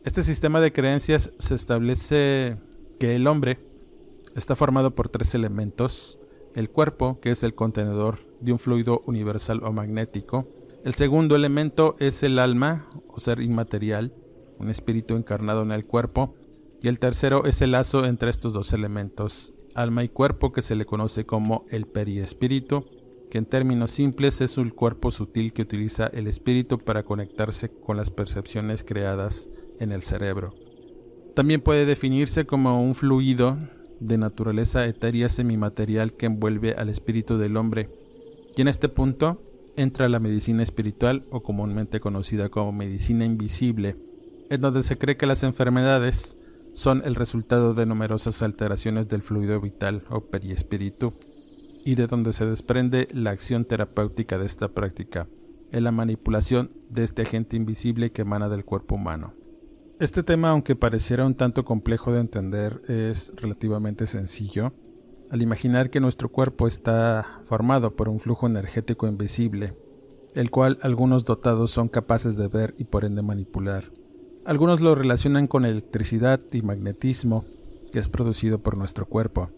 Este 0.05 0.23
sistema 0.23 0.61
de 0.61 0.73
creencias 0.73 1.33
se 1.39 1.55
establece 1.55 2.57
que 3.01 3.17
el 3.17 3.27
hombre 3.27 3.59
está 4.37 4.55
formado 4.55 4.95
por 4.95 5.09
tres 5.09 5.35
elementos, 5.35 6.19
el 6.55 6.71
cuerpo, 6.71 7.19
que 7.21 7.31
es 7.33 7.43
el 7.43 7.55
contenedor 7.55 8.21
de 8.41 8.53
un 8.53 8.59
fluido 8.59 9.03
universal 9.07 9.61
o 9.65 9.73
magnético, 9.73 10.49
el 10.85 10.95
segundo 10.95 11.35
elemento 11.35 11.97
es 11.99 12.23
el 12.23 12.39
alma 12.39 12.89
o 13.09 13.19
ser 13.19 13.41
inmaterial, 13.41 14.13
un 14.59 14.71
espíritu 14.71 15.17
encarnado 15.17 15.63
en 15.63 15.73
el 15.73 15.85
cuerpo, 15.85 16.37
y 16.81 16.87
el 16.87 17.01
tercero 17.01 17.45
es 17.45 17.61
el 17.61 17.73
lazo 17.73 18.05
entre 18.07 18.31
estos 18.31 18.53
dos 18.53 18.73
elementos, 18.73 19.53
alma 19.75 20.05
y 20.05 20.09
cuerpo, 20.09 20.53
que 20.53 20.63
se 20.63 20.77
le 20.77 20.87
conoce 20.87 21.27
como 21.27 21.67
el 21.71 21.87
periespíritu, 21.87 22.85
que 23.31 23.39
en 23.39 23.47
términos 23.47 23.91
simples 23.91 24.41
es 24.41 24.57
un 24.57 24.71
cuerpo 24.71 25.11
sutil 25.11 25.53
que 25.53 25.63
utiliza 25.63 26.07
el 26.07 26.29
espíritu 26.29 26.79
para 26.79 27.03
conectarse 27.03 27.71
con 27.71 27.97
las 27.97 28.11
percepciones 28.11 28.85
creadas 28.85 29.49
en 29.79 29.93
el 29.93 30.03
cerebro. 30.03 30.55
También 31.35 31.61
puede 31.61 31.87
definirse 31.87 32.47
como 32.47 32.83
un 32.83 32.95
fluido 32.95 33.59
de 34.01 34.19
naturaleza 34.19 34.87
etérea 34.87 35.29
semimaterial 35.29 36.13
que 36.13 36.27
envuelve 36.27 36.75
al 36.75 36.89
espíritu 36.89 37.39
del 37.39 37.57
hombre. 37.57 37.91
Y 38.57 38.61
en 38.61 38.69
este 38.69 38.89
punto 38.89 39.43
entra 39.77 40.09
la 40.09 40.19
medicina 40.19 40.63
espiritual 40.63 41.25
o 41.31 41.43
comúnmente 41.43 42.01
conocida 42.01 42.49
como 42.49 42.73
medicina 42.73 43.25
invisible, 43.25 43.97
en 44.51 44.61
donde 44.61 44.83
se 44.83 44.99
cree 44.99 45.17
que 45.17 45.27
las 45.27 45.43
enfermedades 45.43 46.37
son 46.73 47.03
el 47.05 47.15
resultado 47.15 47.75
de 47.75 47.87
numerosas 47.87 48.43
alteraciones 48.43 49.09
del 49.09 49.23
fluido 49.23 49.61
vital 49.61 50.05
o 50.11 50.23
periespíritu 50.23 51.15
y 51.85 51.95
de 51.95 52.07
donde 52.07 52.33
se 52.33 52.47
desprende 52.47 53.09
la 53.13 53.31
acción 53.31 53.65
terapéutica 53.65 54.39
de 54.39 54.47
esta 54.47 54.69
práctica, 54.69 55.29
en 55.73 55.85
la 55.85 55.93
manipulación 55.93 56.71
de 56.91 57.05
este 57.05 57.23
agente 57.23 57.57
invisible 57.57 58.11
que 58.11 58.23
emana 58.23 58.49
del 58.49 58.65
cuerpo 58.65 58.97
humano. 58.97 59.35
Este 60.01 60.23
tema, 60.23 60.51
aunque 60.51 60.77
pareciera 60.77 61.27
un 61.27 61.35
tanto 61.35 61.65
complejo 61.65 62.13
de 62.13 62.21
entender, 62.21 62.83
es 62.87 63.33
relativamente 63.35 64.07
sencillo, 64.07 64.73
al 65.29 65.43
imaginar 65.43 65.91
que 65.91 65.99
nuestro 65.99 66.29
cuerpo 66.29 66.69
está 66.69 67.41
formado 67.47 67.97
por 67.97 68.09
un 68.09 68.21
flujo 68.21 68.47
energético 68.47 69.09
invisible, 69.09 69.75
el 70.35 70.53
cual 70.53 70.79
algunos 70.83 71.25
dotados 71.25 71.73
son 71.73 71.89
capaces 71.89 72.37
de 72.37 72.47
ver 72.47 72.77
y 72.79 72.85
por 72.85 73.05
ende 73.05 73.23
manipular. 73.23 73.91
Algunos 74.45 74.81
lo 74.81 74.95
relacionan 74.95 75.47
con 75.49 75.65
electricidad 75.65 76.41
y 76.53 76.63
magnetismo 76.63 77.45
que 77.91 77.99
es 77.99 78.09
producido 78.09 78.61
por 78.61 78.77
nuestro 78.77 79.05
cuerpo. 79.05 79.51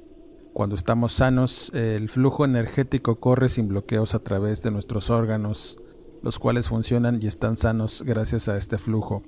Cuando 0.54 0.74
estamos 0.74 1.12
sanos, 1.12 1.70
el 1.74 2.08
flujo 2.08 2.46
energético 2.46 3.20
corre 3.20 3.50
sin 3.50 3.68
bloqueos 3.68 4.14
a 4.14 4.20
través 4.20 4.62
de 4.62 4.70
nuestros 4.70 5.10
órganos, 5.10 5.76
los 6.22 6.38
cuales 6.38 6.68
funcionan 6.68 7.18
y 7.20 7.26
están 7.26 7.56
sanos 7.56 8.02
gracias 8.06 8.48
a 8.48 8.56
este 8.56 8.78
flujo. 8.78 9.22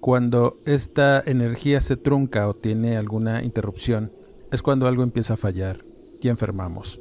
Cuando 0.00 0.58
esta 0.64 1.22
energía 1.26 1.82
se 1.82 1.98
trunca 1.98 2.48
o 2.48 2.54
tiene 2.54 2.96
alguna 2.96 3.44
interrupción, 3.44 4.10
es 4.50 4.62
cuando 4.62 4.86
algo 4.86 5.02
empieza 5.02 5.34
a 5.34 5.36
fallar 5.36 5.84
y 6.22 6.28
enfermamos. 6.28 7.00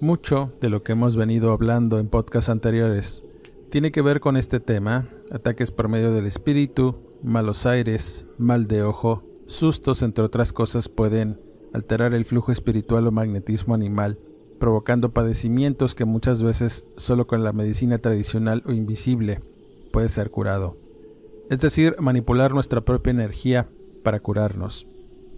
Mucho 0.00 0.52
de 0.60 0.68
lo 0.68 0.82
que 0.82 0.92
hemos 0.92 1.14
venido 1.14 1.52
hablando 1.52 2.00
en 2.00 2.08
podcasts 2.08 2.50
anteriores 2.50 3.24
tiene 3.70 3.92
que 3.92 4.02
ver 4.02 4.18
con 4.18 4.36
este 4.36 4.58
tema, 4.58 5.06
ataques 5.30 5.70
por 5.70 5.88
medio 5.88 6.12
del 6.12 6.26
espíritu, 6.26 6.96
malos 7.22 7.64
aires, 7.64 8.26
mal 8.38 8.66
de 8.66 8.82
ojo, 8.82 9.22
sustos, 9.46 10.02
entre 10.02 10.24
otras 10.24 10.52
cosas, 10.52 10.88
pueden 10.88 11.40
alterar 11.72 12.12
el 12.12 12.24
flujo 12.24 12.50
espiritual 12.50 13.06
o 13.06 13.12
magnetismo 13.12 13.72
animal, 13.72 14.18
provocando 14.58 15.12
padecimientos 15.12 15.94
que 15.94 16.04
muchas 16.04 16.42
veces 16.42 16.84
solo 16.96 17.28
con 17.28 17.44
la 17.44 17.52
medicina 17.52 17.98
tradicional 17.98 18.64
o 18.66 18.72
invisible 18.72 19.40
puede 19.92 20.08
ser 20.08 20.32
curado. 20.32 20.85
Es 21.48 21.60
decir, 21.60 21.94
manipular 22.00 22.52
nuestra 22.52 22.80
propia 22.80 23.12
energía 23.12 23.68
para 24.02 24.20
curarnos. 24.20 24.86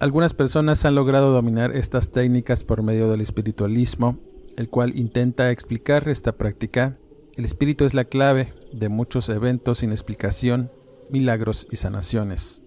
Algunas 0.00 0.33
personas 0.33 0.85
han 0.85 0.95
logrado 0.95 1.33
dominar 1.33 1.75
estas 1.75 2.12
técnicas 2.12 2.65
por 2.65 2.83
medio 2.83 3.11
del 3.11 3.21
espiritualismo, 3.21 4.19
el 4.57 4.69
cual 4.69 4.97
intenta 4.97 5.50
explicar 5.50 6.09
esta 6.09 6.37
práctica. 6.37 6.97
El 7.37 7.45
espíritu 7.45 7.85
es 7.85 7.95
la 7.95 8.05
clave 8.05 8.55
de 8.73 8.88
muchos 8.88 9.29
eventos 9.29 9.79
sin 9.79 9.93
explicación 9.93 10.71
milagros 11.11 11.67
y 11.71 11.77
sanaciones. 11.77 12.62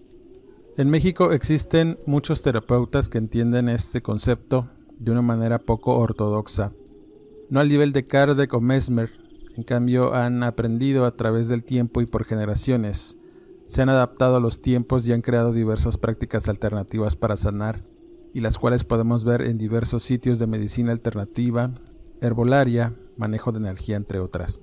En 0.76 0.88
México 0.88 1.32
existen 1.32 1.98
muchos 2.06 2.42
terapeutas 2.42 3.08
que 3.08 3.18
entienden 3.18 3.68
este 3.68 4.02
concepto 4.02 4.70
de 4.98 5.10
una 5.10 5.22
manera 5.22 5.58
poco 5.58 5.98
ortodoxa, 5.98 6.72
no 7.50 7.60
al 7.60 7.68
nivel 7.68 7.92
de 7.92 8.06
Kardec 8.06 8.54
o 8.54 8.60
Mesmer, 8.60 9.10
en 9.56 9.64
cambio 9.64 10.14
han 10.14 10.42
aprendido 10.42 11.04
a 11.04 11.16
través 11.16 11.48
del 11.48 11.64
tiempo 11.64 12.00
y 12.00 12.06
por 12.06 12.24
generaciones, 12.24 13.18
se 13.72 13.80
han 13.80 13.88
adaptado 13.88 14.36
a 14.36 14.40
los 14.40 14.60
tiempos 14.60 15.08
y 15.08 15.14
han 15.14 15.22
creado 15.22 15.50
diversas 15.50 15.96
prácticas 15.96 16.46
alternativas 16.46 17.16
para 17.16 17.38
sanar, 17.38 17.82
y 18.34 18.40
las 18.40 18.58
cuales 18.58 18.84
podemos 18.84 19.24
ver 19.24 19.40
en 19.40 19.56
diversos 19.56 20.02
sitios 20.02 20.38
de 20.38 20.46
medicina 20.46 20.92
alternativa, 20.92 21.70
herbolaria, 22.20 22.94
manejo 23.16 23.50
de 23.50 23.60
energía, 23.60 23.96
entre 23.96 24.20
otras. 24.20 24.60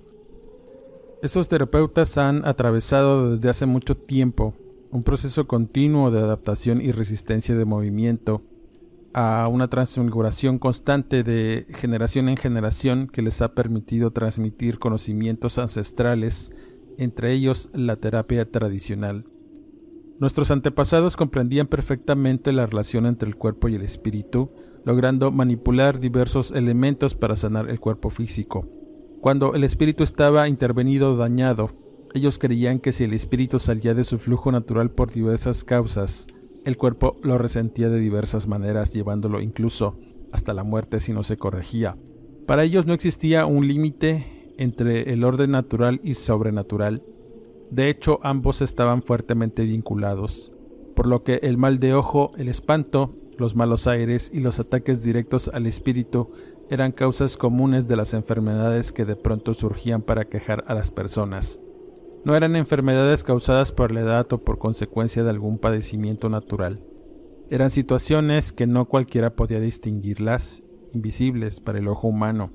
Estos 1.23 1.47
terapeutas 1.47 2.19
han 2.19 2.45
atravesado 2.45 3.35
desde 3.35 3.49
hace 3.49 3.65
mucho 3.65 3.97
tiempo 3.97 4.53
un 4.91 5.01
proceso 5.01 5.43
continuo 5.45 6.11
de 6.11 6.19
adaptación 6.19 6.79
y 6.79 6.91
resistencia 6.91 7.55
de 7.55 7.65
movimiento 7.65 8.43
a 9.15 9.47
una 9.51 9.69
transfiguración 9.69 10.59
constante 10.59 11.23
de 11.23 11.65
generación 11.73 12.29
en 12.29 12.37
generación 12.37 13.07
que 13.07 13.23
les 13.23 13.41
ha 13.41 13.55
permitido 13.55 14.11
transmitir 14.11 14.77
conocimientos 14.77 15.57
ancestrales, 15.57 16.53
entre 16.99 17.33
ellos 17.33 17.69
la 17.73 17.95
terapia 17.95 18.49
tradicional. 18.49 19.25
Nuestros 20.19 20.51
antepasados 20.51 21.15
comprendían 21.15 21.67
perfectamente 21.67 22.51
la 22.51 22.67
relación 22.67 23.05
entre 23.05 23.29
el 23.29 23.37
cuerpo 23.37 23.69
y 23.69 23.75
el 23.75 23.83
espíritu, 23.83 24.51
logrando 24.83 25.31
manipular 25.31 25.99
diversos 25.99 26.51
elementos 26.51 27.15
para 27.15 27.37
sanar 27.37 27.69
el 27.69 27.79
cuerpo 27.79 28.09
físico. 28.09 28.67
Cuando 29.21 29.53
el 29.53 29.63
espíritu 29.63 30.03
estaba 30.03 30.47
intervenido 30.49 31.13
o 31.13 31.17
dañado, 31.17 31.71
ellos 32.13 32.37
creían 32.37 32.79
que 32.79 32.91
si 32.91 33.05
el 33.05 33.13
espíritu 33.13 33.59
salía 33.59 33.93
de 33.93 34.03
su 34.03 34.17
flujo 34.17 34.51
natural 34.51 34.91
por 34.91 35.11
diversas 35.11 35.63
causas, 35.63 36.27
el 36.65 36.75
cuerpo 36.75 37.15
lo 37.23 37.37
resentía 37.37 37.89
de 37.89 37.99
diversas 37.99 38.47
maneras, 38.47 38.93
llevándolo 38.93 39.41
incluso 39.41 39.97
hasta 40.31 40.53
la 40.53 40.63
muerte 40.63 40.99
si 40.99 41.13
no 41.13 41.23
se 41.23 41.37
corregía. 41.37 41.97
Para 42.45 42.63
ellos 42.63 42.85
no 42.85 42.93
existía 42.93 43.45
un 43.45 43.67
límite 43.67 44.38
entre 44.59 45.11
el 45.11 45.23
orden 45.23 45.51
natural 45.51 45.99
y 46.03 46.13
sobrenatural. 46.13 47.01
De 47.71 47.89
hecho, 47.89 48.19
ambos 48.23 48.61
estaban 48.61 49.01
fuertemente 49.01 49.63
vinculados. 49.63 50.53
por 50.95 51.07
lo 51.07 51.23
que 51.23 51.39
el 51.43 51.57
mal 51.57 51.79
de 51.79 51.93
ojo, 51.93 52.31
el 52.37 52.49
espanto, 52.49 53.15
los 53.37 53.55
malos 53.55 53.87
aires 53.87 54.29
y 54.33 54.41
los 54.41 54.59
ataques 54.59 55.01
directos 55.01 55.49
al 55.53 55.65
espíritu 55.65 56.31
eran 56.69 56.91
causas 56.91 57.37
comunes 57.37 57.87
de 57.87 57.95
las 57.95 58.13
enfermedades 58.13 58.91
que 58.91 59.05
de 59.05 59.15
pronto 59.15 59.53
surgían 59.53 60.01
para 60.01 60.25
quejar 60.25 60.63
a 60.67 60.73
las 60.73 60.91
personas. 60.91 61.61
No 62.25 62.35
eran 62.35 62.57
enfermedades 62.57 63.23
causadas 63.23 63.71
por 63.71 63.93
la 63.93 64.01
edad 64.01 64.31
o 64.33 64.39
por 64.39 64.59
consecuencia 64.59 65.23
de 65.23 65.29
algún 65.29 65.57
padecimiento 65.57 66.27
natural. 66.27 66.83
Eran 67.49 67.69
situaciones 67.69 68.51
que 68.51 68.67
no 68.67 68.85
cualquiera 68.85 69.35
podía 69.37 69.61
distinguirlas, 69.61 70.63
invisibles 70.93 71.61
para 71.61 71.79
el 71.79 71.87
ojo 71.87 72.09
humano. 72.09 72.51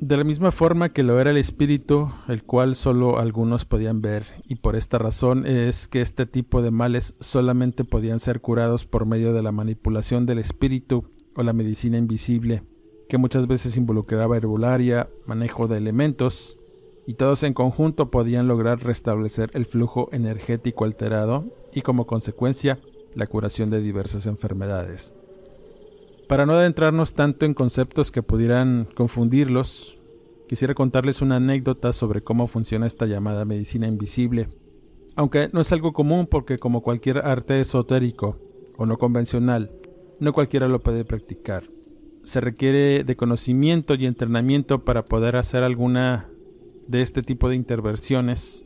De 0.00 0.16
la 0.16 0.24
misma 0.24 0.50
forma 0.50 0.92
que 0.92 1.02
lo 1.02 1.18
era 1.20 1.30
el 1.30 1.36
espíritu, 1.36 2.12
el 2.28 2.42
cual 2.42 2.76
solo 2.76 3.18
algunos 3.18 3.64
podían 3.64 4.02
ver, 4.02 4.26
y 4.44 4.56
por 4.56 4.76
esta 4.76 4.98
razón 4.98 5.46
es 5.46 5.88
que 5.88 6.02
este 6.02 6.26
tipo 6.26 6.62
de 6.62 6.70
males 6.70 7.14
solamente 7.20 7.84
podían 7.84 8.18
ser 8.18 8.40
curados 8.40 8.84
por 8.84 9.06
medio 9.06 9.32
de 9.32 9.42
la 9.42 9.52
manipulación 9.52 10.26
del 10.26 10.38
espíritu 10.40 11.08
o 11.36 11.42
la 11.42 11.52
medicina 11.52 11.96
invisible, 11.96 12.64
que 13.08 13.18
muchas 13.18 13.46
veces 13.46 13.76
involucraba 13.76 14.36
herbolaria, 14.36 15.08
manejo 15.26 15.68
de 15.68 15.78
elementos, 15.78 16.58
y 17.06 17.14
todos 17.14 17.42
en 17.42 17.54
conjunto 17.54 18.10
podían 18.10 18.48
lograr 18.48 18.82
restablecer 18.82 19.50
el 19.54 19.64
flujo 19.64 20.08
energético 20.12 20.84
alterado 20.84 21.44
y 21.72 21.82
como 21.82 22.06
consecuencia 22.06 22.78
la 23.14 23.26
curación 23.26 23.70
de 23.70 23.80
diversas 23.80 24.26
enfermedades. 24.26 25.14
Para 26.28 26.46
no 26.46 26.54
adentrarnos 26.54 27.12
tanto 27.12 27.44
en 27.44 27.52
conceptos 27.52 28.10
que 28.10 28.22
pudieran 28.22 28.88
confundirlos, 28.94 29.98
quisiera 30.48 30.74
contarles 30.74 31.20
una 31.20 31.36
anécdota 31.36 31.92
sobre 31.92 32.22
cómo 32.22 32.46
funciona 32.46 32.86
esta 32.86 33.04
llamada 33.04 33.44
medicina 33.44 33.86
invisible, 33.86 34.48
aunque 35.16 35.50
no 35.52 35.60
es 35.60 35.70
algo 35.72 35.92
común 35.92 36.26
porque 36.26 36.58
como 36.58 36.82
cualquier 36.82 37.18
arte 37.18 37.60
esotérico 37.60 38.38
o 38.78 38.86
no 38.86 38.96
convencional, 38.96 39.70
no 40.18 40.32
cualquiera 40.32 40.66
lo 40.66 40.82
puede 40.82 41.04
practicar. 41.04 41.64
Se 42.22 42.40
requiere 42.40 43.04
de 43.04 43.16
conocimiento 43.16 43.94
y 43.94 44.06
entrenamiento 44.06 44.82
para 44.82 45.04
poder 45.04 45.36
hacer 45.36 45.62
alguna 45.62 46.30
de 46.88 47.02
este 47.02 47.22
tipo 47.22 47.50
de 47.50 47.56
intervenciones. 47.56 48.64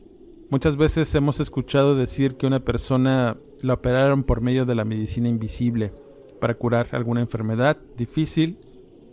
Muchas 0.48 0.76
veces 0.76 1.12
hemos 1.16 1.40
escuchado 1.40 1.96
decir 1.96 2.36
que 2.36 2.46
una 2.46 2.60
persona 2.60 3.36
la 3.60 3.74
operaron 3.74 4.22
por 4.22 4.40
medio 4.42 4.64
de 4.64 4.76
la 4.76 4.84
medicina 4.84 5.28
invisible, 5.28 5.92
para 6.38 6.54
curar 6.54 6.88
alguna 6.92 7.20
enfermedad 7.20 7.76
difícil 7.96 8.58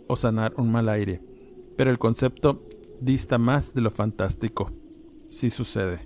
o 0.06 0.16
sanar 0.16 0.54
un 0.56 0.70
mal 0.70 0.88
aire, 0.88 1.20
pero 1.76 1.90
el 1.90 1.98
concepto 1.98 2.62
dista 3.00 3.38
más 3.38 3.74
de 3.74 3.80
lo 3.80 3.90
fantástico. 3.90 4.72
Sí 5.28 5.50
sucede. 5.50 6.00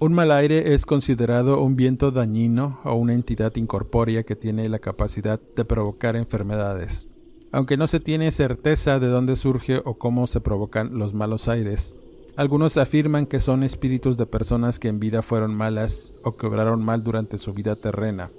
Un 0.00 0.12
mal 0.12 0.32
aire 0.32 0.74
es 0.74 0.84
considerado 0.84 1.62
un 1.62 1.76
viento 1.76 2.10
dañino 2.10 2.80
o 2.84 2.94
una 2.94 3.14
entidad 3.14 3.54
incorpórea 3.56 4.24
que 4.24 4.36
tiene 4.36 4.68
la 4.68 4.80
capacidad 4.80 5.40
de 5.56 5.64
provocar 5.64 6.16
enfermedades. 6.16 7.08
Aunque 7.52 7.76
no 7.76 7.86
se 7.86 8.00
tiene 8.00 8.32
certeza 8.32 8.98
de 8.98 9.06
dónde 9.06 9.36
surge 9.36 9.80
o 9.84 9.94
cómo 9.94 10.26
se 10.26 10.40
provocan 10.40 10.98
los 10.98 11.14
malos 11.14 11.48
aires, 11.48 11.96
algunos 12.36 12.76
afirman 12.76 13.26
que 13.26 13.38
son 13.38 13.62
espíritus 13.62 14.16
de 14.16 14.26
personas 14.26 14.80
que 14.80 14.88
en 14.88 14.98
vida 14.98 15.22
fueron 15.22 15.54
malas 15.54 16.12
o 16.24 16.36
que 16.36 16.46
obraron 16.48 16.84
mal 16.84 17.04
durante 17.04 17.38
su 17.38 17.54
vida 17.54 17.76
terrena, 17.76 18.32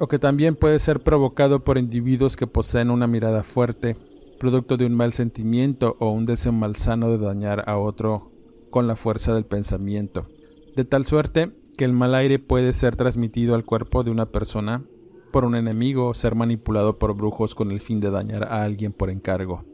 o 0.00 0.08
que 0.08 0.18
también 0.18 0.56
puede 0.56 0.78
ser 0.78 1.00
provocado 1.00 1.62
por 1.62 1.76
individuos 1.76 2.34
que 2.36 2.46
poseen 2.46 2.90
una 2.90 3.06
mirada 3.06 3.42
fuerte, 3.42 3.96
producto 4.38 4.78
de 4.78 4.86
un 4.86 4.94
mal 4.94 5.12
sentimiento 5.12 5.96
o 6.00 6.10
un 6.10 6.24
deseo 6.24 6.52
malsano 6.52 7.10
de 7.10 7.18
dañar 7.18 7.64
a 7.68 7.76
otro 7.76 8.32
con 8.70 8.86
la 8.86 8.96
fuerza 8.96 9.34
del 9.34 9.44
pensamiento, 9.44 10.26
de 10.74 10.86
tal 10.86 11.04
suerte 11.04 11.52
que 11.76 11.84
el 11.84 11.92
mal 11.92 12.14
aire 12.14 12.38
puede 12.38 12.72
ser 12.72 12.96
transmitido 12.96 13.54
al 13.54 13.66
cuerpo 13.66 14.02
de 14.02 14.10
una 14.10 14.26
persona 14.26 14.84
por 15.30 15.44
un 15.44 15.54
enemigo 15.54 16.08
o 16.08 16.14
ser 16.14 16.34
manipulado 16.34 16.98
por 16.98 17.14
brujos 17.14 17.54
con 17.54 17.70
el 17.70 17.80
fin 17.80 18.00
de 18.00 18.10
dañar 18.10 18.44
a 18.44 18.62
alguien 18.62 18.92
por 18.92 19.10
encargo. 19.10 19.64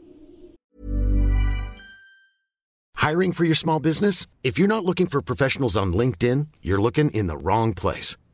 Hiring 2.97 3.31
for 3.31 3.45
your 3.45 3.55
small 3.55 3.79
business? 3.79 4.27
If 4.43 4.59
you're 4.59 4.67
not 4.67 4.83
looking 4.83 5.07
for 5.07 5.21
professionals 5.21 5.77
on 5.77 5.93
LinkedIn, 5.93 6.47
you're 6.61 6.81
looking 6.81 7.09
in 7.11 7.27
the 7.27 7.37
wrong 7.37 7.73
place. 7.73 8.17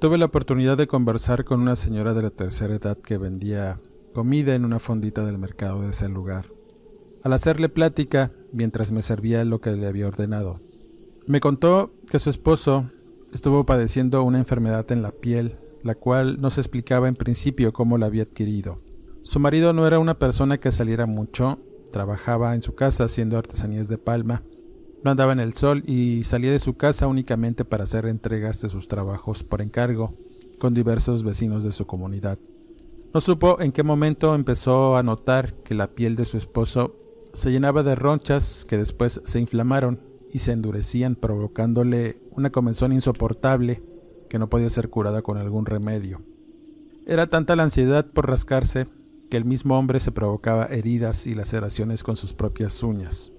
Tuve 0.00 0.16
la 0.16 0.26
oportunidad 0.26 0.76
de 0.76 0.86
conversar 0.86 1.44
con 1.44 1.60
una 1.60 1.74
señora 1.74 2.14
de 2.14 2.22
la 2.22 2.30
tercera 2.30 2.72
edad 2.72 2.96
que 2.96 3.18
vendía 3.18 3.80
comida 4.14 4.54
en 4.54 4.64
una 4.64 4.78
fondita 4.78 5.26
del 5.26 5.38
mercado 5.38 5.82
de 5.82 5.90
ese 5.90 6.08
lugar. 6.08 6.46
Al 7.24 7.32
hacerle 7.32 7.68
plática, 7.68 8.30
mientras 8.52 8.92
me 8.92 9.02
servía 9.02 9.44
lo 9.44 9.60
que 9.60 9.72
le 9.72 9.88
había 9.88 10.06
ordenado, 10.06 10.60
me 11.26 11.40
contó 11.40 11.90
que 12.08 12.20
su 12.20 12.30
esposo 12.30 12.88
estuvo 13.32 13.66
padeciendo 13.66 14.22
una 14.22 14.38
enfermedad 14.38 14.90
en 14.92 15.02
la 15.02 15.10
piel, 15.10 15.58
la 15.82 15.96
cual 15.96 16.40
no 16.40 16.50
se 16.50 16.60
explicaba 16.60 17.08
en 17.08 17.16
principio 17.16 17.72
cómo 17.72 17.98
la 17.98 18.06
había 18.06 18.22
adquirido. 18.22 18.80
Su 19.22 19.40
marido 19.40 19.72
no 19.72 19.84
era 19.84 19.98
una 19.98 20.16
persona 20.16 20.58
que 20.58 20.70
saliera 20.70 21.06
mucho, 21.06 21.58
trabajaba 21.90 22.54
en 22.54 22.62
su 22.62 22.76
casa 22.76 23.02
haciendo 23.02 23.36
artesanías 23.36 23.88
de 23.88 23.98
palma, 23.98 24.44
no 25.02 25.10
andaba 25.10 25.32
en 25.32 25.40
el 25.40 25.52
sol 25.54 25.82
y 25.86 26.24
salía 26.24 26.52
de 26.52 26.58
su 26.58 26.76
casa 26.76 27.06
únicamente 27.06 27.64
para 27.64 27.84
hacer 27.84 28.06
entregas 28.06 28.60
de 28.60 28.68
sus 28.68 28.88
trabajos 28.88 29.44
por 29.44 29.62
encargo 29.62 30.14
con 30.58 30.74
diversos 30.74 31.22
vecinos 31.22 31.64
de 31.64 31.72
su 31.72 31.86
comunidad. 31.86 32.38
No 33.14 33.20
supo 33.20 33.60
en 33.60 33.72
qué 33.72 33.82
momento 33.82 34.34
empezó 34.34 34.96
a 34.96 35.02
notar 35.02 35.54
que 35.64 35.74
la 35.74 35.88
piel 35.88 36.16
de 36.16 36.24
su 36.24 36.36
esposo 36.36 36.96
se 37.32 37.50
llenaba 37.50 37.82
de 37.82 37.94
ronchas 37.94 38.66
que 38.68 38.76
después 38.76 39.20
se 39.24 39.40
inflamaron 39.40 40.00
y 40.32 40.40
se 40.40 40.52
endurecían 40.52 41.14
provocándole 41.14 42.20
una 42.32 42.50
comezón 42.50 42.92
insoportable 42.92 43.82
que 44.28 44.38
no 44.38 44.50
podía 44.50 44.68
ser 44.68 44.90
curada 44.90 45.22
con 45.22 45.38
algún 45.38 45.64
remedio. 45.64 46.20
Era 47.06 47.28
tanta 47.28 47.56
la 47.56 47.62
ansiedad 47.62 48.06
por 48.06 48.28
rascarse 48.28 48.88
que 49.30 49.36
el 49.38 49.44
mismo 49.44 49.78
hombre 49.78 50.00
se 50.00 50.12
provocaba 50.12 50.66
heridas 50.66 51.26
y 51.26 51.34
laceraciones 51.34 52.02
con 52.02 52.16
sus 52.16 52.34
propias 52.34 52.82
uñas. 52.82 53.32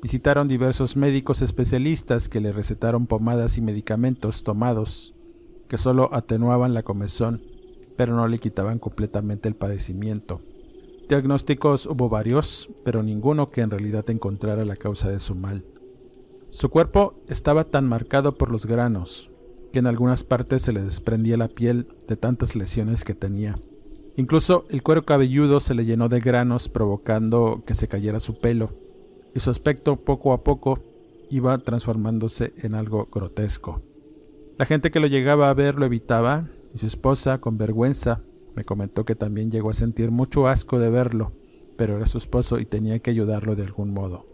Visitaron 0.00 0.46
diversos 0.46 0.96
médicos 0.96 1.42
especialistas 1.42 2.28
que 2.28 2.40
le 2.40 2.52
recetaron 2.52 3.08
pomadas 3.08 3.58
y 3.58 3.60
medicamentos 3.60 4.44
tomados 4.44 5.14
que 5.68 5.76
solo 5.76 6.08
atenuaban 6.14 6.72
la 6.72 6.84
comezón, 6.84 7.42
pero 7.96 8.14
no 8.14 8.28
le 8.28 8.38
quitaban 8.38 8.78
completamente 8.78 9.48
el 9.48 9.56
padecimiento. 9.56 10.40
Diagnósticos 11.08 11.86
hubo 11.86 12.08
varios, 12.08 12.70
pero 12.84 13.02
ninguno 13.02 13.50
que 13.50 13.60
en 13.60 13.70
realidad 13.70 14.08
encontrara 14.08 14.64
la 14.64 14.76
causa 14.76 15.10
de 15.10 15.18
su 15.18 15.34
mal. 15.34 15.66
Su 16.48 16.70
cuerpo 16.70 17.20
estaba 17.28 17.64
tan 17.64 17.86
marcado 17.86 18.38
por 18.38 18.52
los 18.52 18.66
granos, 18.66 19.30
que 19.72 19.80
en 19.80 19.88
algunas 19.88 20.22
partes 20.22 20.62
se 20.62 20.72
le 20.72 20.82
desprendía 20.82 21.36
la 21.36 21.48
piel 21.48 21.88
de 22.06 22.16
tantas 22.16 22.54
lesiones 22.54 23.04
que 23.04 23.14
tenía. 23.14 23.56
Incluso 24.16 24.64
el 24.70 24.82
cuero 24.82 25.04
cabelludo 25.04 25.58
se 25.58 25.74
le 25.74 25.84
llenó 25.84 26.08
de 26.08 26.20
granos 26.20 26.68
provocando 26.68 27.64
que 27.66 27.74
se 27.74 27.88
cayera 27.88 28.20
su 28.20 28.38
pelo 28.38 28.87
y 29.34 29.40
su 29.40 29.50
aspecto 29.50 29.96
poco 29.96 30.32
a 30.32 30.42
poco 30.42 30.80
iba 31.30 31.56
transformándose 31.58 32.54
en 32.58 32.74
algo 32.74 33.08
grotesco. 33.12 33.82
La 34.56 34.66
gente 34.66 34.90
que 34.90 35.00
lo 35.00 35.06
llegaba 35.06 35.50
a 35.50 35.54
ver 35.54 35.76
lo 35.76 35.86
evitaba 35.86 36.48
y 36.74 36.78
su 36.78 36.86
esposa, 36.86 37.38
con 37.40 37.58
vergüenza, 37.58 38.22
me 38.56 38.64
comentó 38.64 39.04
que 39.04 39.14
también 39.14 39.50
llegó 39.50 39.70
a 39.70 39.74
sentir 39.74 40.10
mucho 40.10 40.48
asco 40.48 40.78
de 40.78 40.90
verlo, 40.90 41.32
pero 41.76 41.96
era 41.96 42.06
su 42.06 42.18
esposo 42.18 42.58
y 42.58 42.64
tenía 42.64 42.98
que 42.98 43.10
ayudarlo 43.10 43.54
de 43.54 43.64
algún 43.64 43.92
modo. 43.92 44.26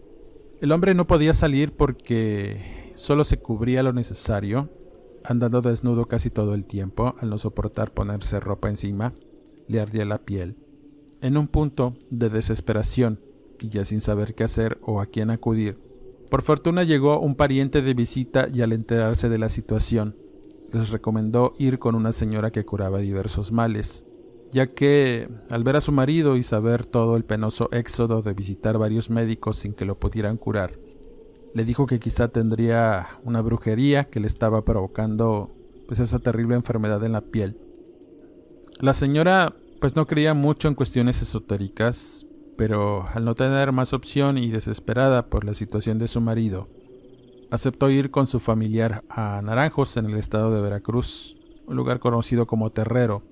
El 0.61 0.71
hombre 0.71 0.95
no 0.95 1.05
podía 1.05 1.33
salir 1.33 1.73
porque 1.73 2.93
solo 2.95 3.23
se 3.23 3.37
cubría 3.37 3.83
lo 3.83 3.93
necesario 3.93 4.69
andando 5.27 5.61
desnudo 5.61 6.07
casi 6.07 6.29
todo 6.29 6.53
el 6.53 6.65
tiempo, 6.65 7.15
al 7.19 7.29
no 7.29 7.37
soportar 7.37 7.91
ponerse 7.91 8.39
ropa 8.39 8.69
encima, 8.69 9.13
le 9.67 9.79
ardía 9.79 10.05
la 10.05 10.19
piel. 10.19 10.57
En 11.21 11.37
un 11.37 11.47
punto 11.47 11.95
de 12.09 12.29
desesperación, 12.29 13.19
y 13.59 13.69
ya 13.69 13.85
sin 13.85 14.01
saber 14.01 14.35
qué 14.35 14.43
hacer 14.43 14.77
o 14.81 15.01
a 15.01 15.05
quién 15.05 15.29
acudir, 15.29 15.77
por 16.29 16.41
fortuna 16.41 16.83
llegó 16.83 17.19
un 17.19 17.35
pariente 17.35 17.81
de 17.81 17.93
visita 17.93 18.47
y 18.51 18.61
al 18.61 18.73
enterarse 18.73 19.29
de 19.29 19.37
la 19.37 19.49
situación, 19.49 20.15
les 20.71 20.89
recomendó 20.89 21.53
ir 21.57 21.79
con 21.79 21.95
una 21.95 22.11
señora 22.11 22.51
que 22.51 22.65
curaba 22.65 22.99
diversos 22.99 23.51
males, 23.51 24.05
ya 24.51 24.67
que, 24.67 25.29
al 25.49 25.63
ver 25.63 25.75
a 25.75 25.81
su 25.81 25.91
marido 25.91 26.35
y 26.37 26.43
saber 26.43 26.85
todo 26.85 27.15
el 27.15 27.25
penoso 27.25 27.69
éxodo 27.71 28.21
de 28.21 28.33
visitar 28.33 28.77
varios 28.77 29.09
médicos 29.09 29.57
sin 29.57 29.73
que 29.73 29.85
lo 29.85 29.99
pudieran 29.99 30.37
curar, 30.37 30.79
le 31.53 31.63
dijo 31.63 31.85
que 31.85 31.99
quizá 31.99 32.27
tendría 32.27 33.19
una 33.23 33.41
brujería 33.41 34.05
que 34.05 34.19
le 34.19 34.27
estaba 34.27 34.65
provocando 34.65 35.51
pues 35.87 35.99
esa 35.99 36.19
terrible 36.19 36.55
enfermedad 36.55 37.03
en 37.03 37.13
la 37.13 37.21
piel. 37.21 37.57
La 38.79 38.93
señora 38.93 39.55
pues 39.79 39.95
no 39.95 40.07
creía 40.07 40.33
mucho 40.33 40.67
en 40.67 40.75
cuestiones 40.75 41.21
esotéricas, 41.21 42.25
pero 42.57 43.07
al 43.13 43.25
no 43.25 43.35
tener 43.35 43.71
más 43.71 43.93
opción 43.93 44.37
y 44.37 44.49
desesperada 44.49 45.27
por 45.27 45.43
la 45.43 45.53
situación 45.53 45.99
de 45.99 46.07
su 46.07 46.21
marido, 46.21 46.67
aceptó 47.51 47.89
ir 47.89 48.11
con 48.11 48.27
su 48.27 48.39
familiar 48.39 49.03
a 49.09 49.41
Naranjos 49.41 49.97
en 49.97 50.05
el 50.05 50.17
estado 50.17 50.53
de 50.53 50.61
Veracruz, 50.61 51.37
un 51.67 51.75
lugar 51.75 51.99
conocido 51.99 52.47
como 52.47 52.71
Terrero, 52.71 53.23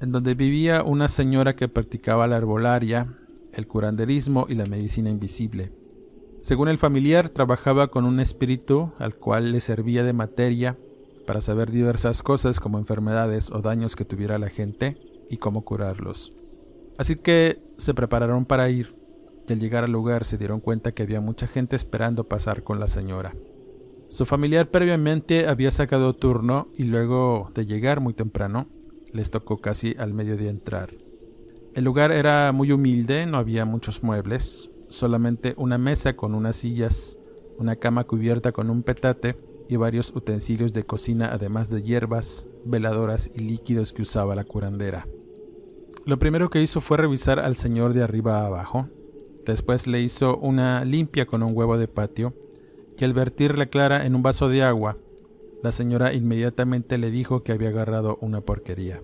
en 0.00 0.12
donde 0.12 0.34
vivía 0.34 0.82
una 0.82 1.08
señora 1.08 1.54
que 1.54 1.68
practicaba 1.68 2.26
la 2.26 2.38
herbolaria, 2.38 3.18
el 3.52 3.66
curanderismo 3.66 4.46
y 4.48 4.54
la 4.54 4.66
medicina 4.66 5.10
invisible. 5.10 5.72
Según 6.38 6.68
el 6.68 6.78
familiar, 6.78 7.28
trabajaba 7.28 7.88
con 7.88 8.06
un 8.06 8.18
espíritu 8.18 8.92
al 8.98 9.14
cual 9.14 9.52
le 9.52 9.60
servía 9.60 10.04
de 10.04 10.14
materia 10.14 10.78
para 11.26 11.42
saber 11.42 11.70
diversas 11.70 12.22
cosas 12.22 12.60
como 12.60 12.78
enfermedades 12.78 13.50
o 13.50 13.60
daños 13.60 13.94
que 13.94 14.06
tuviera 14.06 14.38
la 14.38 14.48
gente 14.48 14.96
y 15.28 15.36
cómo 15.36 15.62
curarlos. 15.64 16.32
Así 17.00 17.16
que 17.16 17.62
se 17.78 17.94
prepararon 17.94 18.44
para 18.44 18.68
ir 18.68 18.94
y 19.48 19.54
al 19.54 19.58
llegar 19.58 19.84
al 19.84 19.90
lugar 19.90 20.26
se 20.26 20.36
dieron 20.36 20.60
cuenta 20.60 20.92
que 20.92 21.02
había 21.02 21.22
mucha 21.22 21.46
gente 21.46 21.74
esperando 21.74 22.24
pasar 22.24 22.62
con 22.62 22.78
la 22.78 22.88
señora. 22.88 23.34
Su 24.10 24.26
familiar 24.26 24.70
previamente 24.70 25.48
había 25.48 25.70
sacado 25.70 26.14
turno 26.14 26.66
y 26.76 26.82
luego 26.82 27.50
de 27.54 27.64
llegar 27.64 28.00
muy 28.00 28.12
temprano, 28.12 28.68
les 29.14 29.30
tocó 29.30 29.62
casi 29.62 29.96
al 29.98 30.12
mediodía 30.12 30.50
entrar. 30.50 30.90
El 31.74 31.84
lugar 31.84 32.12
era 32.12 32.52
muy 32.52 32.70
humilde, 32.70 33.24
no 33.24 33.38
había 33.38 33.64
muchos 33.64 34.02
muebles, 34.02 34.68
solamente 34.88 35.54
una 35.56 35.78
mesa 35.78 36.16
con 36.16 36.34
unas 36.34 36.56
sillas, 36.56 37.18
una 37.56 37.76
cama 37.76 38.04
cubierta 38.04 38.52
con 38.52 38.68
un 38.68 38.82
petate 38.82 39.38
y 39.70 39.76
varios 39.76 40.14
utensilios 40.14 40.74
de 40.74 40.84
cocina 40.84 41.30
además 41.32 41.70
de 41.70 41.82
hierbas, 41.82 42.46
veladoras 42.66 43.30
y 43.34 43.40
líquidos 43.40 43.94
que 43.94 44.02
usaba 44.02 44.34
la 44.34 44.44
curandera. 44.44 45.06
Lo 46.06 46.18
primero 46.18 46.48
que 46.50 46.62
hizo 46.62 46.80
fue 46.80 46.96
revisar 46.96 47.38
al 47.40 47.56
señor 47.56 47.92
de 47.92 48.02
arriba 48.02 48.40
a 48.40 48.46
abajo, 48.46 48.88
después 49.44 49.86
le 49.86 50.00
hizo 50.00 50.36
una 50.38 50.84
limpia 50.84 51.26
con 51.26 51.42
un 51.42 51.56
huevo 51.56 51.76
de 51.76 51.88
patio 51.88 52.34
y 52.98 53.04
al 53.04 53.12
vertir 53.12 53.58
la 53.58 53.66
clara 53.66 54.06
en 54.06 54.14
un 54.14 54.22
vaso 54.22 54.48
de 54.48 54.62
agua, 54.62 54.96
la 55.62 55.72
señora 55.72 56.14
inmediatamente 56.14 56.96
le 56.96 57.10
dijo 57.10 57.42
que 57.42 57.52
había 57.52 57.68
agarrado 57.68 58.18
una 58.22 58.40
porquería. 58.40 59.02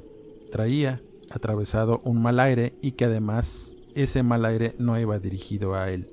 Traía 0.51 1.03
atravesado 1.31 2.01
un 2.05 2.23
mal 2.23 2.41
aire 2.41 2.75
y 2.81 2.93
que 2.93 3.05
además 3.05 3.77
ese 3.95 4.23
mal 4.23 4.45
aire 4.47 4.75
no 4.79 4.99
iba 4.99 5.19
dirigido 5.19 5.75
a 5.75 5.91
él. 5.91 6.11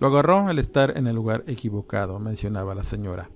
Lo 0.00 0.08
agarró 0.08 0.48
al 0.48 0.58
estar 0.58 0.96
en 0.96 1.06
el 1.06 1.14
lugar 1.14 1.44
equivocado, 1.46 2.18
mencionaba 2.18 2.74
la 2.74 2.82
señora. 2.82 3.30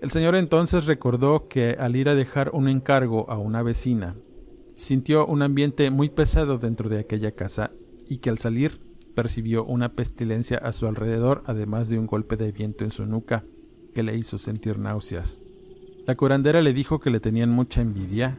El 0.00 0.10
señor 0.10 0.34
entonces 0.34 0.86
recordó 0.86 1.46
que 1.48 1.76
al 1.78 1.94
ir 1.94 2.08
a 2.08 2.14
dejar 2.14 2.50
un 2.54 2.68
encargo 2.68 3.30
a 3.30 3.38
una 3.38 3.62
vecina, 3.62 4.16
sintió 4.82 5.26
un 5.26 5.42
ambiente 5.42 5.90
muy 5.90 6.10
pesado 6.10 6.58
dentro 6.58 6.88
de 6.88 6.98
aquella 6.98 7.32
casa 7.32 7.70
y 8.08 8.16
que 8.16 8.30
al 8.30 8.38
salir 8.38 8.80
percibió 9.14 9.64
una 9.64 9.92
pestilencia 9.92 10.58
a 10.58 10.72
su 10.72 10.88
alrededor, 10.88 11.44
además 11.46 11.88
de 11.88 12.00
un 12.00 12.06
golpe 12.06 12.36
de 12.36 12.50
viento 12.50 12.82
en 12.84 12.90
su 12.90 13.06
nuca 13.06 13.44
que 13.94 14.02
le 14.02 14.16
hizo 14.16 14.38
sentir 14.38 14.78
náuseas. 14.78 15.40
La 16.04 16.16
curandera 16.16 16.62
le 16.62 16.72
dijo 16.72 16.98
que 16.98 17.10
le 17.10 17.20
tenían 17.20 17.50
mucha 17.50 17.80
envidia. 17.80 18.38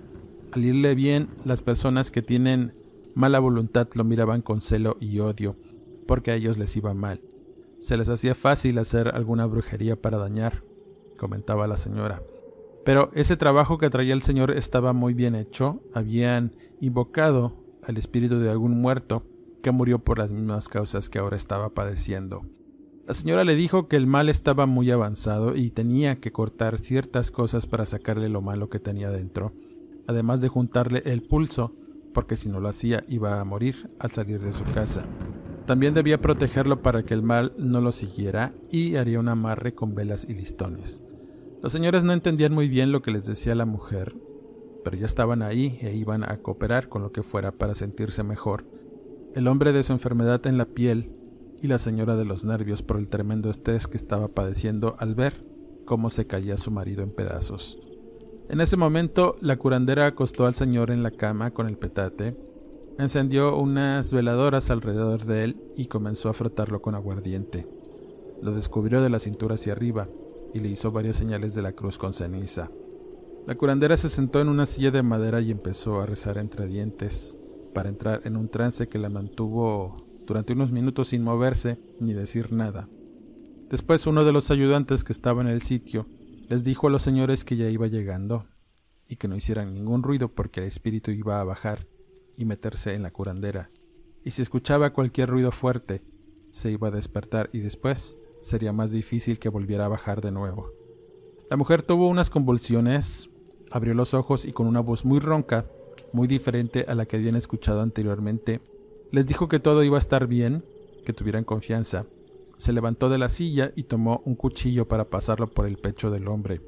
Al 0.52 0.66
irle 0.66 0.96
bien, 0.96 1.30
las 1.46 1.62
personas 1.62 2.12
que 2.12 2.22
tienen 2.22 2.74
mala 3.16 3.40
voluntad 3.40 3.88
lo 3.94 4.04
miraban 4.04 4.42
con 4.42 4.60
celo 4.60 4.98
y 5.00 5.20
odio, 5.20 5.56
porque 6.08 6.32
a 6.32 6.36
ellos 6.36 6.58
les 6.58 6.76
iba 6.76 6.94
mal. 6.94 7.22
Se 7.80 7.96
les 7.96 8.10
hacía 8.10 8.36
fácil 8.36 8.80
hacer 8.80 9.16
alguna 9.16 9.46
brujería 9.46 10.02
para 10.02 10.18
dañar, 10.18 10.62
comentaba 11.16 11.68
la 11.68 11.78
señora. 11.78 12.22
Pero 12.86 13.12
ese 13.14 13.38
trabajo 13.38 13.78
que 13.78 13.90
traía 13.90 14.14
el 14.14 14.22
señor 14.22 14.52
estaba 14.52 14.94
muy 14.94 15.14
bien 15.14 15.36
hecho, 15.36 15.82
habían 15.94 16.56
invocado 16.82 17.64
al 17.84 17.98
espíritu 17.98 18.40
de 18.40 18.50
algún 18.50 18.82
muerto 18.82 19.24
que 19.62 19.72
murió 19.72 20.00
por 20.00 20.20
las 20.20 20.32
mismas 20.32 20.68
causas 20.68 21.10
que 21.10 21.20
ahora 21.20 21.38
estaba 21.38 21.74
padeciendo. 21.74 22.42
La 23.08 23.14
señora 23.14 23.44
le 23.44 23.56
dijo 23.56 23.88
que 23.88 23.96
el 23.96 24.08
mal 24.08 24.30
estaba 24.30 24.66
muy 24.66 24.92
avanzado 24.92 25.56
y 25.56 25.72
tenía 25.72 26.20
que 26.20 26.32
cortar 26.32 26.78
ciertas 26.78 27.32
cosas 27.32 27.68
para 27.68 27.86
sacarle 27.86 28.30
lo 28.30 28.42
malo 28.42 28.70
que 28.70 28.80
tenía 28.80 29.10
dentro, 29.10 29.54
además 30.08 30.42
de 30.42 30.50
juntarle 30.50 31.04
el 31.06 31.22
pulso 31.24 31.74
porque 32.14 32.36
si 32.36 32.48
no 32.50 32.60
lo 32.60 32.70
hacía 32.70 33.04
iba 33.08 33.40
a 33.40 33.44
morir 33.44 33.90
al 34.00 34.12
salir 34.12 34.40
de 34.40 34.54
su 34.54 34.64
casa. 34.66 35.04
También 35.66 35.94
debía 35.94 36.22
protegerlo 36.22 36.82
para 36.82 37.04
que 37.04 37.14
el 37.14 37.24
mal 37.24 37.54
no 37.58 37.82
lo 37.82 37.92
siguiera 37.92 38.54
y 38.70 38.96
haría 38.96 39.20
un 39.20 39.30
amarre 39.30 39.74
con 39.74 39.96
velas 39.96 40.26
y 40.30 40.34
listones. 40.34 41.02
Los 41.64 41.72
señores 41.72 42.04
no 42.04 42.12
entendían 42.12 42.54
muy 42.54 42.68
bien 42.68 42.92
lo 42.92 43.02
que 43.02 43.12
les 43.12 43.26
decía 43.26 43.56
la 43.56 43.66
mujer, 43.66 44.18
pero 44.84 44.98
ya 44.98 45.06
estaban 45.06 45.42
ahí 45.42 45.80
e 45.80 45.96
iban 45.96 46.30
a 46.30 46.36
cooperar 46.36 46.90
con 46.90 47.04
lo 47.04 47.14
que 47.14 47.24
fuera 47.24 47.54
para 47.54 47.74
sentirse 47.74 48.22
mejor. 48.22 48.66
El 49.34 49.48
hombre 49.48 49.72
de 49.72 49.82
su 49.84 49.94
enfermedad 49.94 50.46
en 50.46 50.58
la 50.58 50.66
piel 50.66 51.16
y 51.62 51.68
la 51.68 51.78
señora 51.78 52.18
de 52.18 52.26
los 52.26 52.44
nervios 52.44 52.84
por 52.84 52.98
el 52.98 53.08
tremendo 53.08 53.50
estrés 53.50 53.88
que 53.88 53.96
estaba 53.96 54.28
padeciendo 54.28 54.98
al 55.00 55.16
ver 55.16 55.48
cómo 55.86 56.10
se 56.10 56.28
caía 56.28 56.58
su 56.58 56.70
marido 56.70 57.02
en 57.02 57.12
pedazos. 57.12 57.80
En 58.50 58.60
ese 58.60 58.76
momento, 58.76 59.38
la 59.40 59.56
curandera 59.56 60.06
acostó 60.06 60.46
al 60.48 60.56
señor 60.56 60.92
en 60.92 61.02
la 61.02 61.12
cama 61.12 61.52
con 61.52 61.70
el 61.70 61.78
petate, 61.78 62.36
encendió 63.00 63.58
unas 63.58 64.12
veladoras 64.12 64.70
alrededor 64.70 65.24
de 65.24 65.46
él 65.46 65.64
y 65.78 65.86
comenzó 65.86 66.28
a 66.28 66.34
frotarlo 66.34 66.82
con 66.82 66.94
aguardiente. 66.94 67.66
Lo 68.42 68.52
descubrió 68.52 69.02
de 69.02 69.10
la 69.10 69.20
cintura 69.20 69.56
hacia 69.56 69.72
arriba 69.72 70.10
y 70.54 70.60
le 70.60 70.70
hizo 70.70 70.92
varias 70.92 71.18
señales 71.18 71.56
de 71.56 71.62
la 71.62 71.74
cruz 71.74 71.98
con 71.98 72.14
ceniza. 72.14 72.70
La 73.46 73.56
curandera 73.56 73.98
se 73.98 74.10
sentó 74.10 74.40
en 74.40 74.50
una 74.50 74.66
silla 74.66 74.92
de 74.92 75.04
madera 75.04 75.42
y 75.42 75.52
empezó 75.52 76.00
a 76.00 76.06
rezar 76.06 76.38
entre 76.38 76.68
dientes 76.68 77.38
para 77.74 77.90
entrar 77.90 78.22
en 78.26 78.38
un 78.38 78.50
trance 78.50 78.88
que 78.88 79.00
la 79.00 79.10
mantuvo 79.10 79.98
durante 80.26 80.54
unos 80.54 80.72
minutos 80.72 81.10
sin 81.10 81.24
moverse 81.24 81.78
ni 82.00 82.14
decir 82.14 82.54
nada. 82.54 82.88
Después 83.70 84.08
uno 84.08 84.24
de 84.24 84.32
los 84.32 84.52
ayudantes 84.52 85.04
que 85.04 85.12
estaba 85.12 85.42
en 85.42 85.48
el 85.48 85.62
sitio 85.62 86.08
les 86.48 86.64
dijo 86.64 86.88
a 86.88 86.90
los 86.90 87.02
señores 87.02 87.44
que 87.44 87.58
ya 87.58 87.70
iba 87.70 87.88
llegando 87.88 88.46
y 89.08 89.16
que 89.16 89.28
no 89.28 89.36
hicieran 89.36 89.74
ningún 89.74 90.04
ruido 90.04 90.30
porque 90.30 90.62
el 90.62 90.68
espíritu 90.68 91.12
iba 91.12 91.42
a 91.42 91.44
bajar 91.44 91.88
y 92.38 92.46
meterse 92.46 92.94
en 92.94 93.04
la 93.04 93.12
curandera, 93.12 93.70
y 94.24 94.32
si 94.32 94.42
escuchaba 94.42 94.94
cualquier 94.94 95.30
ruido 95.30 95.52
fuerte, 95.52 96.02
se 96.52 96.72
iba 96.72 96.88
a 96.88 96.92
despertar 96.92 97.50
y 97.54 97.60
después 97.60 98.18
sería 98.44 98.74
más 98.74 98.92
difícil 98.92 99.40
que 99.40 99.50
volviera 99.50 99.86
a 99.86 99.90
bajar 99.90 100.22
de 100.22 100.32
nuevo. 100.32 100.72
La 101.50 101.58
mujer 101.58 101.82
tuvo 101.82 102.08
unas 102.08 102.30
convulsiones, 102.30 103.30
abrió 103.72 103.94
los 103.94 104.14
ojos 104.14 104.46
y 104.46 104.54
con 104.54 104.68
una 104.68 104.82
voz 104.82 105.06
muy 105.06 105.20
ronca, 105.20 105.66
muy 106.12 106.28
diferente 106.28 106.86
a 106.88 106.94
la 106.94 107.06
que 107.06 107.16
habían 107.16 107.36
escuchado 107.36 107.82
anteriormente, 107.82 108.62
les 109.12 109.26
dijo 109.26 109.48
que 109.48 109.60
todo 109.60 109.84
iba 109.84 109.98
a 109.98 110.00
estar 110.00 110.28
bien, 110.28 110.64
que 111.06 111.14
tuvieran 111.14 111.44
confianza, 111.44 112.06
se 112.58 112.74
levantó 112.74 113.10
de 113.10 113.18
la 113.18 113.30
silla 113.30 113.72
y 113.76 113.84
tomó 113.84 114.22
un 114.26 114.36
cuchillo 114.36 114.88
para 114.88 115.10
pasarlo 115.10 115.52
por 115.52 115.66
el 115.66 115.78
pecho 115.78 116.12
del 116.12 116.28
hombre, 116.28 116.62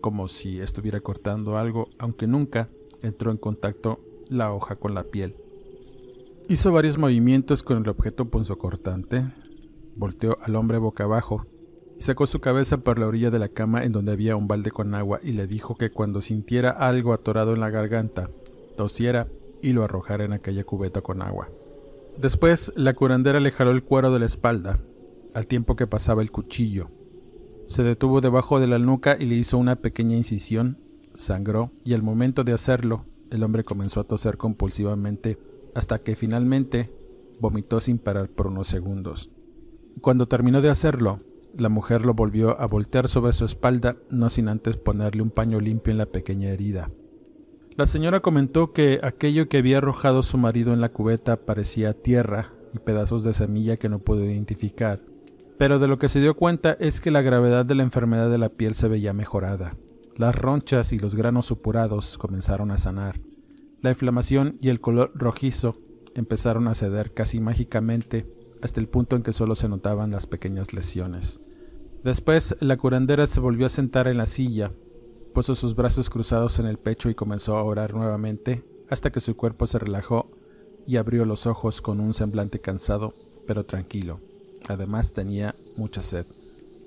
como 0.00 0.28
si 0.28 0.60
estuviera 0.60 1.00
cortando 1.00 1.56
algo, 1.56 1.88
aunque 1.98 2.26
nunca 2.26 2.68
entró 3.02 3.30
en 3.30 3.38
contacto 3.38 4.00
la 4.28 4.52
hoja 4.52 4.76
con 4.76 4.94
la 4.94 5.04
piel. 5.04 5.36
Hizo 6.48 6.72
varios 6.72 6.98
movimientos 6.98 7.62
con 7.62 7.78
el 7.78 7.88
objeto 7.88 8.26
punzocortante, 8.26 9.26
volteó 9.96 10.38
al 10.42 10.56
hombre 10.56 10.78
boca 10.78 11.04
abajo 11.04 11.46
y 11.96 12.02
sacó 12.02 12.26
su 12.26 12.40
cabeza 12.40 12.78
por 12.78 12.98
la 12.98 13.06
orilla 13.06 13.30
de 13.30 13.38
la 13.38 13.48
cama 13.48 13.84
en 13.84 13.92
donde 13.92 14.12
había 14.12 14.36
un 14.36 14.48
balde 14.48 14.70
con 14.70 14.94
agua 14.94 15.20
y 15.22 15.32
le 15.32 15.46
dijo 15.46 15.76
que 15.76 15.90
cuando 15.90 16.20
sintiera 16.20 16.70
algo 16.70 17.12
atorado 17.12 17.52
en 17.52 17.60
la 17.60 17.70
garganta, 17.70 18.30
tosiera 18.76 19.28
y 19.62 19.72
lo 19.72 19.84
arrojara 19.84 20.24
en 20.24 20.32
aquella 20.32 20.64
cubeta 20.64 21.00
con 21.00 21.22
agua. 21.22 21.48
Después 22.18 22.72
la 22.76 22.94
curandera 22.94 23.40
le 23.40 23.50
jaló 23.50 23.70
el 23.70 23.84
cuero 23.84 24.12
de 24.12 24.20
la 24.20 24.26
espalda 24.26 24.78
al 25.34 25.46
tiempo 25.46 25.76
que 25.76 25.86
pasaba 25.86 26.22
el 26.22 26.30
cuchillo. 26.30 26.90
Se 27.66 27.82
detuvo 27.82 28.20
debajo 28.20 28.60
de 28.60 28.66
la 28.66 28.78
nuca 28.78 29.16
y 29.18 29.24
le 29.24 29.34
hizo 29.34 29.58
una 29.58 29.76
pequeña 29.76 30.16
incisión, 30.16 30.78
sangró 31.16 31.72
y 31.84 31.94
al 31.94 32.02
momento 32.02 32.44
de 32.44 32.52
hacerlo, 32.52 33.06
el 33.30 33.42
hombre 33.42 33.64
comenzó 33.64 34.00
a 34.00 34.04
toser 34.04 34.36
compulsivamente 34.36 35.38
hasta 35.74 35.98
que 35.98 36.14
finalmente 36.14 36.92
vomitó 37.40 37.80
sin 37.80 37.98
parar 37.98 38.28
por 38.28 38.46
unos 38.46 38.68
segundos. 38.68 39.30
Cuando 40.00 40.26
terminó 40.26 40.60
de 40.60 40.70
hacerlo, 40.70 41.18
la 41.56 41.68
mujer 41.68 42.04
lo 42.04 42.14
volvió 42.14 42.60
a 42.60 42.66
voltear 42.66 43.08
sobre 43.08 43.32
su 43.32 43.44
espalda, 43.44 43.96
no 44.10 44.28
sin 44.28 44.48
antes 44.48 44.76
ponerle 44.76 45.22
un 45.22 45.30
paño 45.30 45.60
limpio 45.60 45.92
en 45.92 45.98
la 45.98 46.06
pequeña 46.06 46.50
herida. 46.50 46.88
La 47.76 47.86
señora 47.86 48.20
comentó 48.20 48.72
que 48.72 49.00
aquello 49.02 49.48
que 49.48 49.58
había 49.58 49.78
arrojado 49.78 50.22
su 50.22 50.38
marido 50.38 50.72
en 50.72 50.80
la 50.80 50.90
cubeta 50.90 51.36
parecía 51.36 51.92
tierra 51.92 52.52
y 52.72 52.78
pedazos 52.78 53.24
de 53.24 53.32
semilla 53.32 53.76
que 53.76 53.88
no 53.88 53.98
pudo 53.98 54.24
identificar, 54.24 55.00
pero 55.58 55.78
de 55.78 55.88
lo 55.88 55.98
que 55.98 56.08
se 56.08 56.20
dio 56.20 56.34
cuenta 56.34 56.76
es 56.78 57.00
que 57.00 57.10
la 57.10 57.22
gravedad 57.22 57.64
de 57.64 57.74
la 57.74 57.82
enfermedad 57.82 58.30
de 58.30 58.38
la 58.38 58.48
piel 58.48 58.74
se 58.74 58.88
veía 58.88 59.12
mejorada. 59.12 59.76
Las 60.16 60.36
ronchas 60.36 60.92
y 60.92 60.98
los 60.98 61.14
granos 61.14 61.46
supurados 61.46 62.18
comenzaron 62.18 62.70
a 62.70 62.78
sanar. 62.78 63.20
La 63.80 63.90
inflamación 63.90 64.58
y 64.60 64.68
el 64.68 64.80
color 64.80 65.12
rojizo 65.14 65.76
empezaron 66.14 66.68
a 66.68 66.74
ceder 66.74 67.12
casi 67.12 67.40
mágicamente 67.40 68.26
hasta 68.62 68.80
el 68.80 68.88
punto 68.88 69.16
en 69.16 69.22
que 69.22 69.32
solo 69.32 69.54
se 69.54 69.68
notaban 69.68 70.10
las 70.10 70.26
pequeñas 70.26 70.72
lesiones. 70.72 71.40
Después 72.02 72.56
la 72.60 72.76
curandera 72.76 73.26
se 73.26 73.40
volvió 73.40 73.66
a 73.66 73.70
sentar 73.70 74.08
en 74.08 74.18
la 74.18 74.26
silla 74.26 74.72
Puso 75.34 75.56
sus 75.56 75.74
brazos 75.74 76.10
cruzados 76.10 76.60
en 76.60 76.66
el 76.66 76.78
pecho 76.78 77.10
y 77.10 77.16
comenzó 77.16 77.56
a 77.56 77.64
orar 77.64 77.92
nuevamente 77.92 78.62
hasta 78.88 79.10
que 79.10 79.18
su 79.18 79.36
cuerpo 79.36 79.66
se 79.66 79.80
relajó 79.80 80.30
y 80.86 80.96
abrió 80.96 81.24
los 81.24 81.48
ojos 81.48 81.82
con 81.82 81.98
un 81.98 82.14
semblante 82.14 82.60
cansado 82.60 83.14
pero 83.44 83.66
tranquilo. 83.66 84.20
Además 84.68 85.12
tenía 85.12 85.56
mucha 85.76 86.02
sed. 86.02 86.24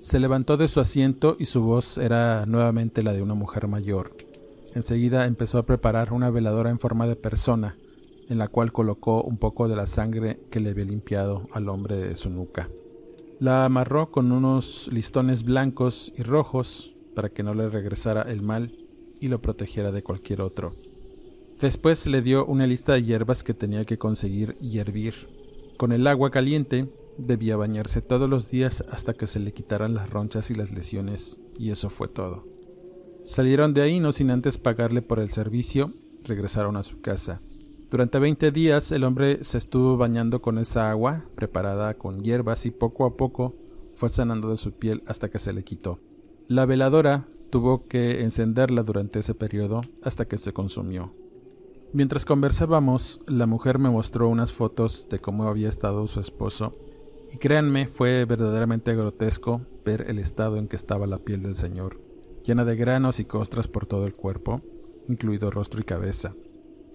Se 0.00 0.18
levantó 0.18 0.56
de 0.56 0.66
su 0.68 0.80
asiento 0.80 1.36
y 1.38 1.44
su 1.44 1.60
voz 1.60 1.98
era 1.98 2.46
nuevamente 2.46 3.02
la 3.02 3.12
de 3.12 3.20
una 3.20 3.34
mujer 3.34 3.68
mayor. 3.68 4.16
Enseguida 4.74 5.26
empezó 5.26 5.58
a 5.58 5.66
preparar 5.66 6.14
una 6.14 6.30
veladora 6.30 6.70
en 6.70 6.78
forma 6.78 7.06
de 7.06 7.16
persona, 7.16 7.76
en 8.28 8.38
la 8.38 8.48
cual 8.48 8.72
colocó 8.72 9.22
un 9.22 9.38
poco 9.38 9.68
de 9.68 9.76
la 9.76 9.86
sangre 9.86 10.40
que 10.50 10.60
le 10.60 10.70
había 10.70 10.84
limpiado 10.84 11.48
al 11.52 11.68
hombre 11.68 11.96
de 11.96 12.16
su 12.16 12.30
nuca. 12.30 12.70
La 13.40 13.64
amarró 13.64 14.10
con 14.10 14.32
unos 14.32 14.88
listones 14.92 15.44
blancos 15.44 16.12
y 16.16 16.22
rojos 16.22 16.94
para 17.14 17.30
que 17.30 17.42
no 17.42 17.54
le 17.54 17.68
regresara 17.68 18.22
el 18.22 18.42
mal 18.42 18.76
y 19.20 19.28
lo 19.28 19.40
protegiera 19.40 19.92
de 19.92 20.02
cualquier 20.02 20.40
otro. 20.40 20.74
Después 21.60 22.06
le 22.06 22.22
dio 22.22 22.46
una 22.46 22.66
lista 22.66 22.92
de 22.92 23.02
hierbas 23.02 23.42
que 23.42 23.54
tenía 23.54 23.84
que 23.84 23.98
conseguir 23.98 24.56
y 24.60 24.78
hervir. 24.78 25.14
Con 25.76 25.92
el 25.92 26.06
agua 26.06 26.30
caliente 26.30 26.88
debía 27.16 27.56
bañarse 27.56 28.00
todos 28.00 28.30
los 28.30 28.50
días 28.50 28.84
hasta 28.90 29.14
que 29.14 29.26
se 29.26 29.40
le 29.40 29.52
quitaran 29.52 29.94
las 29.94 30.10
ronchas 30.10 30.50
y 30.50 30.54
las 30.54 30.70
lesiones, 30.70 31.40
y 31.58 31.70
eso 31.70 31.90
fue 31.90 32.08
todo. 32.08 32.44
Salieron 33.24 33.74
de 33.74 33.82
ahí 33.82 34.00
no 34.00 34.12
sin 34.12 34.30
antes 34.30 34.56
pagarle 34.56 35.02
por 35.02 35.18
el 35.18 35.30
servicio, 35.30 35.92
regresaron 36.22 36.76
a 36.76 36.82
su 36.82 37.00
casa. 37.00 37.40
Durante 37.90 38.18
20 38.18 38.52
días 38.52 38.92
el 38.92 39.02
hombre 39.02 39.42
se 39.44 39.56
estuvo 39.56 39.96
bañando 39.96 40.42
con 40.42 40.58
esa 40.58 40.90
agua, 40.90 41.24
preparada 41.34 41.94
con 41.94 42.20
hierbas, 42.20 42.66
y 42.66 42.70
poco 42.70 43.06
a 43.06 43.16
poco 43.16 43.56
fue 43.92 44.10
sanando 44.10 44.50
de 44.50 44.58
su 44.58 44.72
piel 44.72 45.02
hasta 45.06 45.30
que 45.30 45.38
se 45.38 45.54
le 45.54 45.64
quitó. 45.64 45.98
La 46.48 46.66
veladora 46.66 47.26
tuvo 47.48 47.88
que 47.88 48.22
encenderla 48.22 48.82
durante 48.82 49.20
ese 49.20 49.34
periodo 49.34 49.80
hasta 50.02 50.28
que 50.28 50.36
se 50.36 50.52
consumió. 50.52 51.14
Mientras 51.94 52.26
conversábamos, 52.26 53.22
la 53.26 53.46
mujer 53.46 53.78
me 53.78 53.88
mostró 53.88 54.28
unas 54.28 54.52
fotos 54.52 55.08
de 55.08 55.18
cómo 55.18 55.44
había 55.44 55.70
estado 55.70 56.06
su 56.08 56.20
esposo, 56.20 56.72
y 57.32 57.38
créanme, 57.38 57.88
fue 57.88 58.26
verdaderamente 58.26 58.94
grotesco 58.94 59.62
ver 59.86 60.04
el 60.08 60.18
estado 60.18 60.58
en 60.58 60.68
que 60.68 60.76
estaba 60.76 61.06
la 61.06 61.20
piel 61.20 61.42
del 61.42 61.54
señor, 61.54 61.98
llena 62.44 62.66
de 62.66 62.76
granos 62.76 63.18
y 63.18 63.24
costras 63.24 63.66
por 63.66 63.86
todo 63.86 64.06
el 64.06 64.12
cuerpo, 64.12 64.60
incluido 65.08 65.50
rostro 65.50 65.80
y 65.80 65.84
cabeza. 65.84 66.34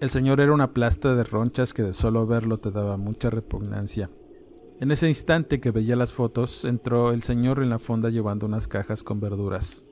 El 0.00 0.10
señor 0.10 0.40
era 0.40 0.52
una 0.52 0.72
plasta 0.72 1.14
de 1.14 1.24
ronchas 1.24 1.72
que 1.72 1.82
de 1.82 1.92
solo 1.92 2.26
verlo 2.26 2.58
te 2.58 2.70
daba 2.70 2.96
mucha 2.96 3.30
repugnancia, 3.30 4.10
en 4.80 4.90
ese 4.90 5.08
instante 5.08 5.60
que 5.60 5.70
veía 5.70 5.94
las 5.94 6.12
fotos, 6.12 6.64
entró 6.64 7.12
el 7.12 7.22
señor 7.22 7.62
en 7.62 7.70
la 7.70 7.78
fonda 7.78 8.10
llevando 8.10 8.44
unas 8.44 8.66
cajas 8.66 9.04
con 9.04 9.20
verduras, 9.20 9.84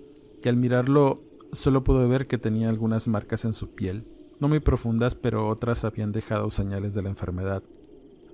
y 0.42 0.48
al 0.48 0.56
mirarlo 0.56 1.14
solo 1.52 1.84
pude 1.84 2.08
ver 2.08 2.26
que 2.26 2.36
tenía 2.36 2.68
algunas 2.68 3.06
marcas 3.06 3.44
en 3.44 3.52
su 3.52 3.70
piel, 3.70 4.04
no 4.40 4.48
muy 4.48 4.58
profundas, 4.58 5.14
pero 5.14 5.46
otras 5.48 5.84
habían 5.84 6.10
dejado 6.10 6.50
señales 6.50 6.94
de 6.94 7.02
la 7.02 7.10
enfermedad. 7.10 7.62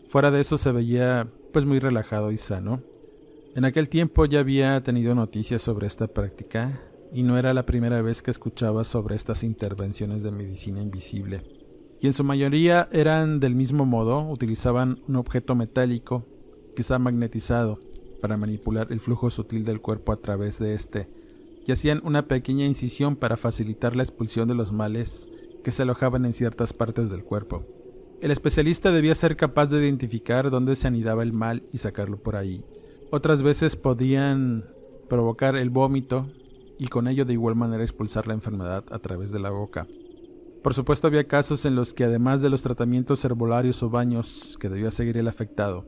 Fuera 0.09 0.31
de 0.31 0.41
eso 0.41 0.57
se 0.57 0.73
veía 0.73 1.29
pues 1.53 1.67
muy 1.67 1.81
relajado 1.81 2.33
y 2.33 2.39
sano. 2.39 2.83
En 3.55 3.67
aquel 3.67 3.91
tiempo 3.91 4.25
ya 4.25 4.41
había 4.41 4.83
tenido 4.83 5.15
noticias 5.15 5.61
sobre 5.61 5.87
esta 5.87 6.09
práctica 6.09 6.81
y 7.13 7.25
no 7.25 7.39
era 7.39 7.53
la 7.53 7.67
primera 7.67 8.01
vez 8.01 8.23
que 8.23 8.31
escuchaba 8.31 8.85
sobre 8.85 9.17
estas 9.17 9.45
intervenciones 9.45 10.23
de 10.23 10.31
medicina 10.31 10.81
invisible. 10.81 11.58
Y 12.01 12.07
en 12.07 12.13
su 12.13 12.25
mayoría 12.25 12.89
eran 12.93 13.41
del 13.41 13.55
mismo 13.55 13.85
modo, 13.87 14.29
utilizaban 14.29 15.01
un 15.09 15.17
objeto 15.17 15.55
metálico 15.55 16.25
quizá 16.77 16.99
magnetizado, 17.01 17.81
para 18.21 18.37
manipular 18.37 18.93
el 18.93 19.01
flujo 19.01 19.31
sutil 19.31 19.65
del 19.65 19.81
cuerpo 19.81 20.13
a 20.13 20.17
través 20.17 20.61
de 20.61 20.75
éste, 20.75 21.09
y 21.67 21.73
hacían 21.73 22.01
una 22.05 22.29
pequeña 22.29 22.67
incisión 22.67 23.17
para 23.17 23.37
facilitar 23.37 23.97
la 23.97 24.05
expulsión 24.05 24.47
de 24.47 24.55
los 24.55 24.71
males 24.73 25.29
que 25.65 25.73
se 25.73 25.83
alojaban 25.83 26.25
en 26.25 26.33
ciertas 26.33 26.73
partes 26.73 27.11
del 27.11 27.25
cuerpo. 27.25 27.65
El 28.21 28.31
especialista 28.31 28.91
debía 28.91 29.15
ser 29.15 29.37
capaz 29.37 29.67
de 29.67 29.81
identificar 29.81 30.51
dónde 30.51 30.77
se 30.77 30.87
anidaba 30.87 31.23
el 31.23 31.33
mal 31.33 31.63
y 31.73 31.79
sacarlo 31.79 32.17
por 32.17 32.37
ahí. 32.37 32.65
Otras 33.11 33.43
veces 33.43 33.77
podían 33.77 34.65
provocar 35.09 35.57
el 35.57 35.71
vómito 35.71 36.29
y 36.79 36.87
con 36.87 37.09
ello 37.09 37.25
de 37.25 37.33
igual 37.33 37.55
manera 37.55 37.83
expulsar 37.83 38.27
la 38.27 38.35
enfermedad 38.35 38.85
a 38.91 38.99
través 38.99 39.33
de 39.33 39.41
la 39.41 39.51
boca. 39.51 39.87
Por 40.63 40.75
supuesto 40.75 41.07
había 41.07 41.29
casos 41.29 41.65
en 41.65 41.75
los 41.77 41.95
que 41.95 42.05
además 42.05 42.43
de 42.43 42.51
los 42.51 42.63
tratamientos 42.63 43.25
herbolarios 43.25 43.83
o 43.83 43.91
baños 43.91 44.57
que 44.61 44.69
debía 44.69 44.91
seguir 44.91 45.17
el 45.17 45.29
afectado, 45.29 45.87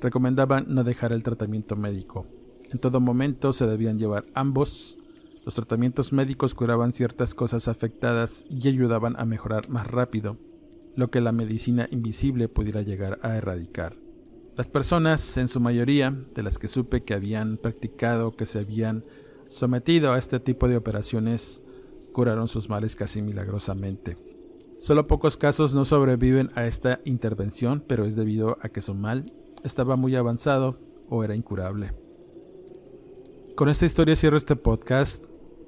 recomendaban 0.00 0.66
no 0.68 0.82
dejar 0.82 1.12
el 1.12 1.22
tratamiento 1.22 1.76
médico. 1.76 2.26
En 2.70 2.78
todo 2.78 3.00
momento 3.00 3.52
se 3.52 3.66
debían 3.66 3.98
llevar 3.98 4.26
ambos. 4.34 4.98
Los 5.44 5.54
tratamientos 5.54 6.12
médicos 6.12 6.54
curaban 6.54 6.92
ciertas 6.92 7.34
cosas 7.34 7.68
afectadas 7.68 8.44
y 8.48 8.68
ayudaban 8.68 9.14
a 9.18 9.24
mejorar 9.24 9.68
más 9.68 9.86
rápido 9.86 10.38
lo 10.96 11.10
que 11.10 11.20
la 11.20 11.32
medicina 11.32 11.88
invisible 11.90 12.48
pudiera 12.48 12.82
llegar 12.82 13.18
a 13.22 13.36
erradicar. 13.36 13.96
Las 14.56 14.66
personas, 14.66 15.36
en 15.36 15.48
su 15.48 15.60
mayoría, 15.60 16.10
de 16.34 16.42
las 16.42 16.58
que 16.58 16.68
supe 16.68 17.04
que 17.04 17.14
habían 17.14 17.56
practicado, 17.56 18.32
que 18.32 18.46
se 18.46 18.58
habían 18.58 19.04
sometido 19.48 20.12
a 20.12 20.18
este 20.18 20.40
tipo 20.40 20.68
de 20.68 20.76
operaciones, 20.76 21.62
curaron 22.12 22.48
sus 22.48 22.68
males 22.68 22.96
casi 22.96 23.22
milagrosamente. 23.22 24.16
Solo 24.78 25.06
pocos 25.06 25.36
casos 25.36 25.74
no 25.74 25.84
sobreviven 25.84 26.50
a 26.54 26.66
esta 26.66 27.00
intervención, 27.04 27.84
pero 27.86 28.06
es 28.06 28.16
debido 28.16 28.56
a 28.62 28.70
que 28.70 28.80
su 28.80 28.94
mal 28.94 29.26
estaba 29.62 29.96
muy 29.96 30.16
avanzado 30.16 30.78
o 31.08 31.22
era 31.22 31.34
incurable. 31.34 31.92
Con 33.56 33.68
esta 33.68 33.84
historia 33.84 34.16
cierro 34.16 34.38
este 34.38 34.56
podcast. 34.56 35.24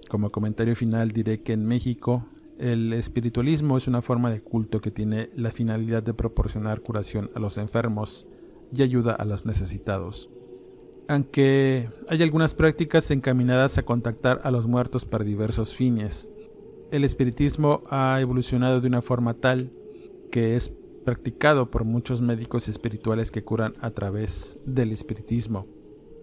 Como 0.09 0.31
comentario 0.31 0.77
final 0.77 1.11
diré 1.11 1.43
que 1.43 1.53
en 1.53 1.67
México 1.67 2.27
el 2.59 2.93
espiritualismo 2.93 3.77
es 3.77 3.89
una 3.89 4.03
forma 4.03 4.31
de 4.31 4.43
culto 4.43 4.81
que 4.81 4.91
tiene 4.91 5.31
la 5.37 5.51
finalidad 5.51 6.03
de 6.03 6.15
proporcionar 6.15 6.81
curación 6.81 7.31
a 7.35 7.41
los 7.41 7.59
enfermos 7.59 8.27
y 8.75 8.83
ayuda 8.83 9.13
a 9.13 9.25
los 9.25 9.47
necesitados. 9.47 10.31
Aunque 11.13 11.91
hay 12.09 12.23
algunas 12.23 12.55
prácticas 12.55 13.11
encaminadas 13.11 13.77
a 13.77 13.83
contactar 13.83 14.41
a 14.45 14.51
los 14.51 14.67
muertos 14.67 15.05
para 15.05 15.25
diversos 15.25 15.75
fines, 15.75 16.31
el 16.91 17.05
espiritismo 17.05 17.83
ha 17.91 18.19
evolucionado 18.19 18.81
de 18.81 18.89
una 18.89 19.03
forma 19.03 19.35
tal 19.35 19.71
que 20.31 20.57
es 20.57 20.73
practicado 21.05 21.71
por 21.71 21.85
muchos 21.85 22.23
médicos 22.23 22.67
espirituales 22.67 23.31
que 23.31 23.45
curan 23.45 23.75
a 23.83 23.91
través 23.91 24.59
del 24.65 24.91
espiritismo. 24.91 25.67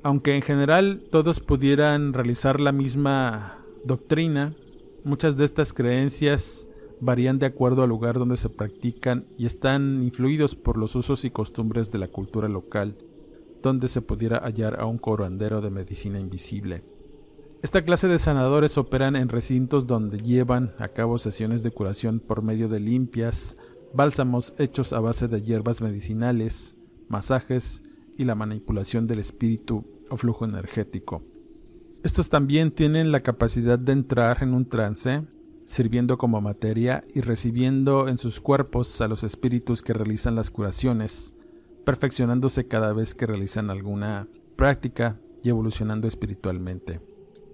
Aunque 0.01 0.35
en 0.35 0.41
general 0.41 1.03
todos 1.11 1.39
pudieran 1.39 2.11
realizar 2.13 2.59
la 2.59 2.71
misma 2.71 3.63
doctrina, 3.85 4.55
muchas 5.03 5.37
de 5.37 5.45
estas 5.45 5.71
creencias 5.71 6.67
varían 6.99 7.37
de 7.37 7.45
acuerdo 7.45 7.83
al 7.83 7.89
lugar 7.89 8.17
donde 8.17 8.37
se 8.37 8.49
practican 8.49 9.27
y 9.37 9.45
están 9.45 10.01
influidos 10.01 10.55
por 10.55 10.77
los 10.77 10.95
usos 10.95 11.25
y 11.25 11.29
costumbres 11.29 11.91
de 11.91 11.99
la 11.99 12.07
cultura 12.07 12.49
local, 12.49 12.97
donde 13.61 13.87
se 13.87 14.01
pudiera 14.01 14.39
hallar 14.39 14.79
a 14.79 14.85
un 14.85 14.97
corandero 14.97 15.61
de 15.61 15.69
medicina 15.69 16.19
invisible. 16.19 16.83
Esta 17.61 17.81
clase 17.81 18.07
de 18.07 18.19
sanadores 18.19 18.77
operan 18.77 19.15
en 19.15 19.27
recintos 19.27 19.85
donde 19.85 20.17
llevan 20.19 20.73
a 20.79 20.87
cabo 20.87 21.17
sesiones 21.17 21.61
de 21.61 21.71
curación 21.71 22.21
por 22.21 22.41
medio 22.41 22.69
de 22.69 22.79
limpias, 22.79 23.57
bálsamos 23.93 24.53
hechos 24.57 24.93
a 24.93 25.01
base 25.01 25.27
de 25.27 25.41
hierbas 25.41 25.81
medicinales, 25.81 26.77
masajes 27.09 27.83
y 28.17 28.23
la 28.23 28.35
manipulación 28.35 29.07
del 29.07 29.19
espíritu 29.19 29.85
o 30.09 30.15
flujo 30.15 30.45
energético. 30.45 31.23
Estos 32.01 32.29
también 32.29 32.71
tienen 32.71 33.11
la 33.11 33.19
capacidad 33.19 33.77
de 33.77 33.91
entrar 33.91 34.41
en 34.41 34.53
un 34.53 34.69
trance, 34.69 35.23
sirviendo 35.65 36.17
como 36.17 36.39
materia 36.39 37.03
y 37.13 37.19
recibiendo 37.19 38.07
en 38.07 38.17
sus 38.17 38.39
cuerpos 38.39 39.01
a 39.01 39.09
los 39.09 39.25
espíritus 39.25 39.81
que 39.81 39.93
realizan 39.93 40.33
las 40.33 40.49
curaciones, 40.49 41.33
perfeccionándose 41.85 42.67
cada 42.67 42.93
vez 42.93 43.13
que 43.13 43.25
realizan 43.25 43.69
alguna 43.69 44.27
práctica 44.55 45.19
y 45.43 45.49
evolucionando 45.49 46.07
espiritualmente. 46.07 47.01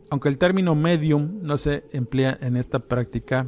Aunque 0.09 0.29
el 0.29 0.37
término 0.37 0.75
medium 0.75 1.39
no 1.41 1.57
se 1.57 1.85
emplea 1.91 2.37
en 2.41 2.57
esta 2.57 2.79
práctica, 2.79 3.47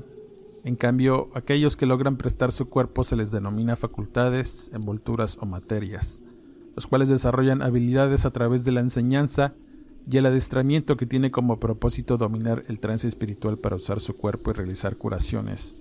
en 0.63 0.75
cambio, 0.75 1.29
aquellos 1.33 1.77
que 1.77 1.85
logran 1.85 2.17
prestar 2.17 2.51
su 2.51 2.67
cuerpo 2.67 3.03
se 3.03 3.15
les 3.15 3.31
denomina 3.31 3.75
facultades, 3.75 4.69
envolturas 4.73 5.37
o 5.39 5.45
materias, 5.45 6.23
los 6.75 6.87
cuales 6.87 7.09
desarrollan 7.09 7.61
habilidades 7.61 8.25
a 8.25 8.31
través 8.31 8.65
de 8.65 8.73
la 8.73 8.81
enseñanza 8.81 9.55
y 10.09 10.17
el 10.17 10.25
adestramiento 10.25 10.97
que 10.97 11.05
tiene 11.05 11.31
como 11.31 11.59
propósito 11.59 12.17
dominar 12.17 12.65
el 12.67 12.79
trance 12.79 13.07
espiritual 13.07 13.57
para 13.57 13.75
usar 13.75 13.99
su 13.99 14.17
cuerpo 14.17 14.51
y 14.51 14.55
realizar 14.55 14.97
curaciones. 14.97 15.75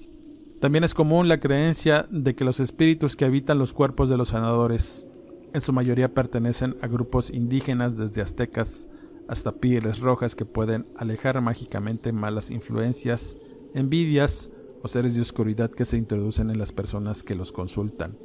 También 0.61 0.85
es 0.85 0.95
común 0.95 1.29
la 1.29 1.39
creencia 1.39 2.07
de 2.11 2.35
que 2.35 2.45
los 2.45 2.61
espíritus 2.61 3.15
que 3.15 3.27
habitan 3.27 3.59
los 3.59 3.75
cuerpos 3.75 4.09
de 4.09 4.17
los 4.17 4.29
sanadores 4.29 5.07
en 5.53 5.61
su 5.61 5.73
mayoría 5.73 6.15
pertenecen 6.15 6.77
a 6.81 6.87
grupos 6.87 7.31
indígenas 7.31 7.97
desde 7.97 8.23
aztecas 8.23 8.89
hasta 9.29 9.53
pieles 9.53 10.01
rojas 10.01 10.35
que 10.35 10.47
pueden 10.47 10.87
alejar 10.97 11.41
mágicamente 11.41 12.13
malas 12.13 12.51
influencias, 12.51 13.37
envidias 13.75 14.51
o 14.83 14.89
seres 14.89 15.15
de 15.15 15.21
oscuridad 15.21 15.71
que 15.71 15.85
se 15.85 15.99
introducen 15.99 16.51
en 16.51 16.59
las 16.59 16.73
personas 16.73 17.23
que 17.23 17.35
los 17.35 17.53
consultan. 17.53 18.17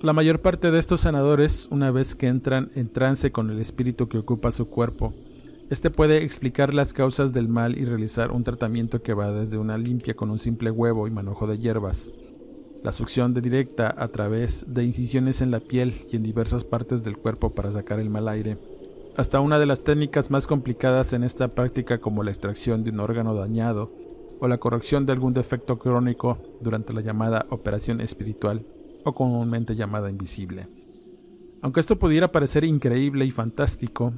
La 0.00 0.12
mayor 0.12 0.40
parte 0.40 0.70
de 0.70 0.78
estos 0.78 1.02
sanadores, 1.02 1.68
una 1.70 1.90
vez 1.90 2.14
que 2.14 2.28
entran 2.28 2.70
en 2.74 2.88
trance 2.88 3.30
con 3.30 3.50
el 3.50 3.60
espíritu 3.60 4.08
que 4.08 4.18
ocupa 4.18 4.52
su 4.52 4.68
cuerpo, 4.68 5.12
este 5.72 5.88
puede 5.88 6.22
explicar 6.22 6.74
las 6.74 6.92
causas 6.92 7.32
del 7.32 7.48
mal 7.48 7.78
y 7.78 7.86
realizar 7.86 8.30
un 8.30 8.44
tratamiento 8.44 9.02
que 9.02 9.14
va 9.14 9.32
desde 9.32 9.56
una 9.56 9.78
limpia 9.78 10.14
con 10.14 10.30
un 10.30 10.38
simple 10.38 10.70
huevo 10.70 11.06
y 11.06 11.10
manojo 11.10 11.46
de 11.46 11.58
hierbas, 11.58 12.12
la 12.82 12.92
succión 12.92 13.32
directa 13.32 13.94
a 13.96 14.08
través 14.08 14.66
de 14.68 14.84
incisiones 14.84 15.40
en 15.40 15.50
la 15.50 15.60
piel 15.60 15.94
y 16.10 16.16
en 16.16 16.24
diversas 16.24 16.64
partes 16.64 17.04
del 17.04 17.16
cuerpo 17.16 17.54
para 17.54 17.72
sacar 17.72 18.00
el 18.00 18.10
mal 18.10 18.28
aire, 18.28 18.58
hasta 19.16 19.40
una 19.40 19.58
de 19.58 19.64
las 19.64 19.82
técnicas 19.82 20.30
más 20.30 20.46
complicadas 20.46 21.14
en 21.14 21.24
esta 21.24 21.48
práctica 21.48 22.02
como 22.02 22.22
la 22.22 22.32
extracción 22.32 22.84
de 22.84 22.90
un 22.90 23.00
órgano 23.00 23.34
dañado 23.34 23.90
o 24.40 24.48
la 24.48 24.58
corrección 24.58 25.06
de 25.06 25.14
algún 25.14 25.32
defecto 25.32 25.78
crónico 25.78 26.36
durante 26.60 26.92
la 26.92 27.00
llamada 27.00 27.46
operación 27.48 28.02
espiritual 28.02 28.66
o 29.04 29.14
comúnmente 29.14 29.74
llamada 29.74 30.10
invisible. 30.10 30.68
Aunque 31.62 31.80
esto 31.80 31.98
pudiera 31.98 32.30
parecer 32.30 32.62
increíble 32.62 33.24
y 33.24 33.30
fantástico, 33.30 34.12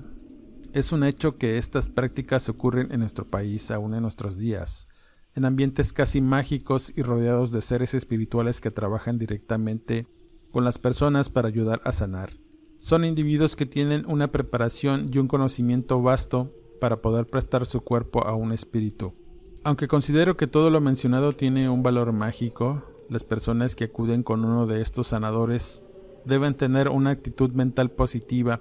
es 0.74 0.90
un 0.90 1.04
hecho 1.04 1.38
que 1.38 1.56
estas 1.56 1.88
prácticas 1.88 2.48
ocurren 2.48 2.90
en 2.90 2.98
nuestro 2.98 3.24
país 3.24 3.70
aún 3.70 3.94
en 3.94 4.02
nuestros 4.02 4.38
días, 4.38 4.88
en 5.36 5.44
ambientes 5.44 5.92
casi 5.92 6.20
mágicos 6.20 6.92
y 6.96 7.02
rodeados 7.02 7.52
de 7.52 7.60
seres 7.60 7.94
espirituales 7.94 8.60
que 8.60 8.72
trabajan 8.72 9.16
directamente 9.16 10.08
con 10.50 10.64
las 10.64 10.78
personas 10.78 11.30
para 11.30 11.46
ayudar 11.46 11.80
a 11.84 11.92
sanar. 11.92 12.32
Son 12.80 13.04
individuos 13.04 13.54
que 13.54 13.66
tienen 13.66 14.04
una 14.08 14.32
preparación 14.32 15.06
y 15.12 15.18
un 15.18 15.28
conocimiento 15.28 16.02
vasto 16.02 16.52
para 16.80 17.00
poder 17.00 17.26
prestar 17.26 17.66
su 17.66 17.82
cuerpo 17.82 18.26
a 18.26 18.34
un 18.34 18.50
espíritu. 18.50 19.14
Aunque 19.62 19.86
considero 19.86 20.36
que 20.36 20.48
todo 20.48 20.70
lo 20.70 20.80
mencionado 20.80 21.34
tiene 21.34 21.68
un 21.68 21.84
valor 21.84 22.12
mágico, 22.12 22.82
las 23.08 23.22
personas 23.22 23.76
que 23.76 23.84
acuden 23.84 24.24
con 24.24 24.44
uno 24.44 24.66
de 24.66 24.80
estos 24.80 25.06
sanadores 25.06 25.84
deben 26.24 26.56
tener 26.56 26.88
una 26.88 27.10
actitud 27.10 27.52
mental 27.52 27.92
positiva, 27.92 28.60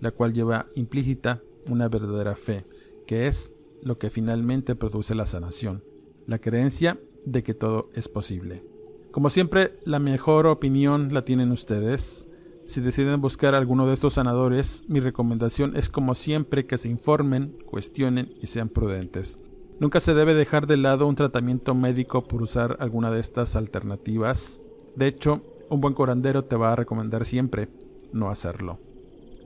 la 0.00 0.10
cual 0.10 0.32
lleva 0.32 0.66
implícita 0.74 1.40
una 1.70 1.88
verdadera 1.88 2.34
fe, 2.36 2.64
que 3.06 3.26
es 3.26 3.54
lo 3.82 3.98
que 3.98 4.10
finalmente 4.10 4.74
produce 4.74 5.14
la 5.14 5.26
sanación, 5.26 5.84
la 6.26 6.38
creencia 6.38 7.00
de 7.24 7.42
que 7.42 7.54
todo 7.54 7.90
es 7.94 8.08
posible. 8.08 8.64
Como 9.10 9.28
siempre, 9.28 9.74
la 9.84 9.98
mejor 9.98 10.46
opinión 10.46 11.12
la 11.12 11.24
tienen 11.24 11.52
ustedes. 11.52 12.28
Si 12.64 12.80
deciden 12.80 13.20
buscar 13.20 13.54
alguno 13.54 13.86
de 13.86 13.94
estos 13.94 14.14
sanadores, 14.14 14.84
mi 14.88 15.00
recomendación 15.00 15.76
es 15.76 15.90
como 15.90 16.14
siempre 16.14 16.66
que 16.66 16.78
se 16.78 16.88
informen, 16.88 17.58
cuestionen 17.66 18.32
y 18.40 18.46
sean 18.46 18.68
prudentes. 18.68 19.42
Nunca 19.80 20.00
se 20.00 20.14
debe 20.14 20.34
dejar 20.34 20.66
de 20.66 20.76
lado 20.76 21.06
un 21.06 21.16
tratamiento 21.16 21.74
médico 21.74 22.24
por 22.24 22.40
usar 22.40 22.76
alguna 22.80 23.10
de 23.10 23.20
estas 23.20 23.56
alternativas. 23.56 24.62
De 24.96 25.08
hecho, 25.08 25.42
un 25.68 25.80
buen 25.80 25.94
curandero 25.94 26.44
te 26.44 26.56
va 26.56 26.72
a 26.72 26.76
recomendar 26.76 27.24
siempre 27.24 27.68
no 28.12 28.30
hacerlo. 28.30 28.78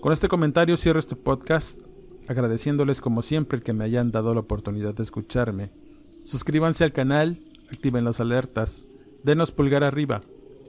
Con 0.00 0.12
este 0.12 0.28
comentario 0.28 0.76
cierro 0.76 0.98
este 0.98 1.16
podcast, 1.16 1.80
agradeciéndoles 2.28 3.00
como 3.00 3.22
siempre 3.22 3.62
que 3.62 3.72
me 3.72 3.84
hayan 3.84 4.10
dado 4.10 4.34
la 4.34 4.40
oportunidad 4.40 4.94
de 4.94 5.02
escucharme. 5.02 5.70
Suscríbanse 6.22 6.84
al 6.84 6.92
canal, 6.92 7.40
activen 7.70 8.04
las 8.04 8.20
alertas, 8.20 8.88
denos 9.22 9.52
pulgar 9.52 9.84
arriba. 9.84 10.22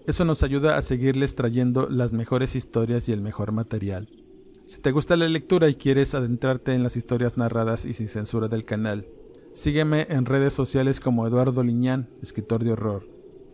Eso 0.05 0.25
nos 0.25 0.43
ayuda 0.43 0.77
a 0.77 0.81
seguirles 0.81 1.35
trayendo 1.35 1.89
las 1.89 2.13
mejores 2.13 2.55
historias 2.55 3.09
y 3.09 3.11
el 3.11 3.21
mejor 3.21 3.51
material. 3.51 4.09
Si 4.65 4.81
te 4.81 4.91
gusta 4.91 5.17
la 5.17 5.27
lectura 5.27 5.69
y 5.69 5.75
quieres 5.75 6.15
adentrarte 6.15 6.73
en 6.73 6.83
las 6.83 6.97
historias 6.97 7.37
narradas 7.37 7.85
y 7.85 7.93
sin 7.93 8.07
censura 8.07 8.47
del 8.47 8.65
canal, 8.65 9.07
Sígueme 9.57 10.05
en 10.11 10.27
redes 10.27 10.53
sociales 10.53 10.99
como 10.99 11.25
Eduardo 11.25 11.63
Liñán, 11.63 12.09
escritor 12.21 12.63
de 12.63 12.73
horror, 12.73 13.07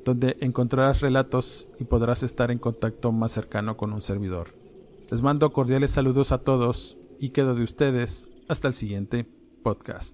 donde 0.04 0.36
encontrarás 0.42 1.00
relatos 1.00 1.70
y 1.80 1.86
podrás 1.86 2.24
estar 2.24 2.52
en 2.52 2.60
contacto 2.60 3.14
más 3.14 3.32
cercano 3.32 3.78
con 3.78 3.94
un 3.94 4.02
servidor. 4.02 4.50
Les 5.10 5.22
mando 5.22 5.54
cordiales 5.54 5.92
saludos 5.92 6.34
a 6.34 6.40
todos 6.40 6.98
y 7.24 7.30
quedo 7.30 7.56
de 7.56 7.64
ustedes 7.64 8.34
hasta 8.50 8.68
el 8.68 8.74
siguiente 8.74 9.26
podcast. 9.64 10.14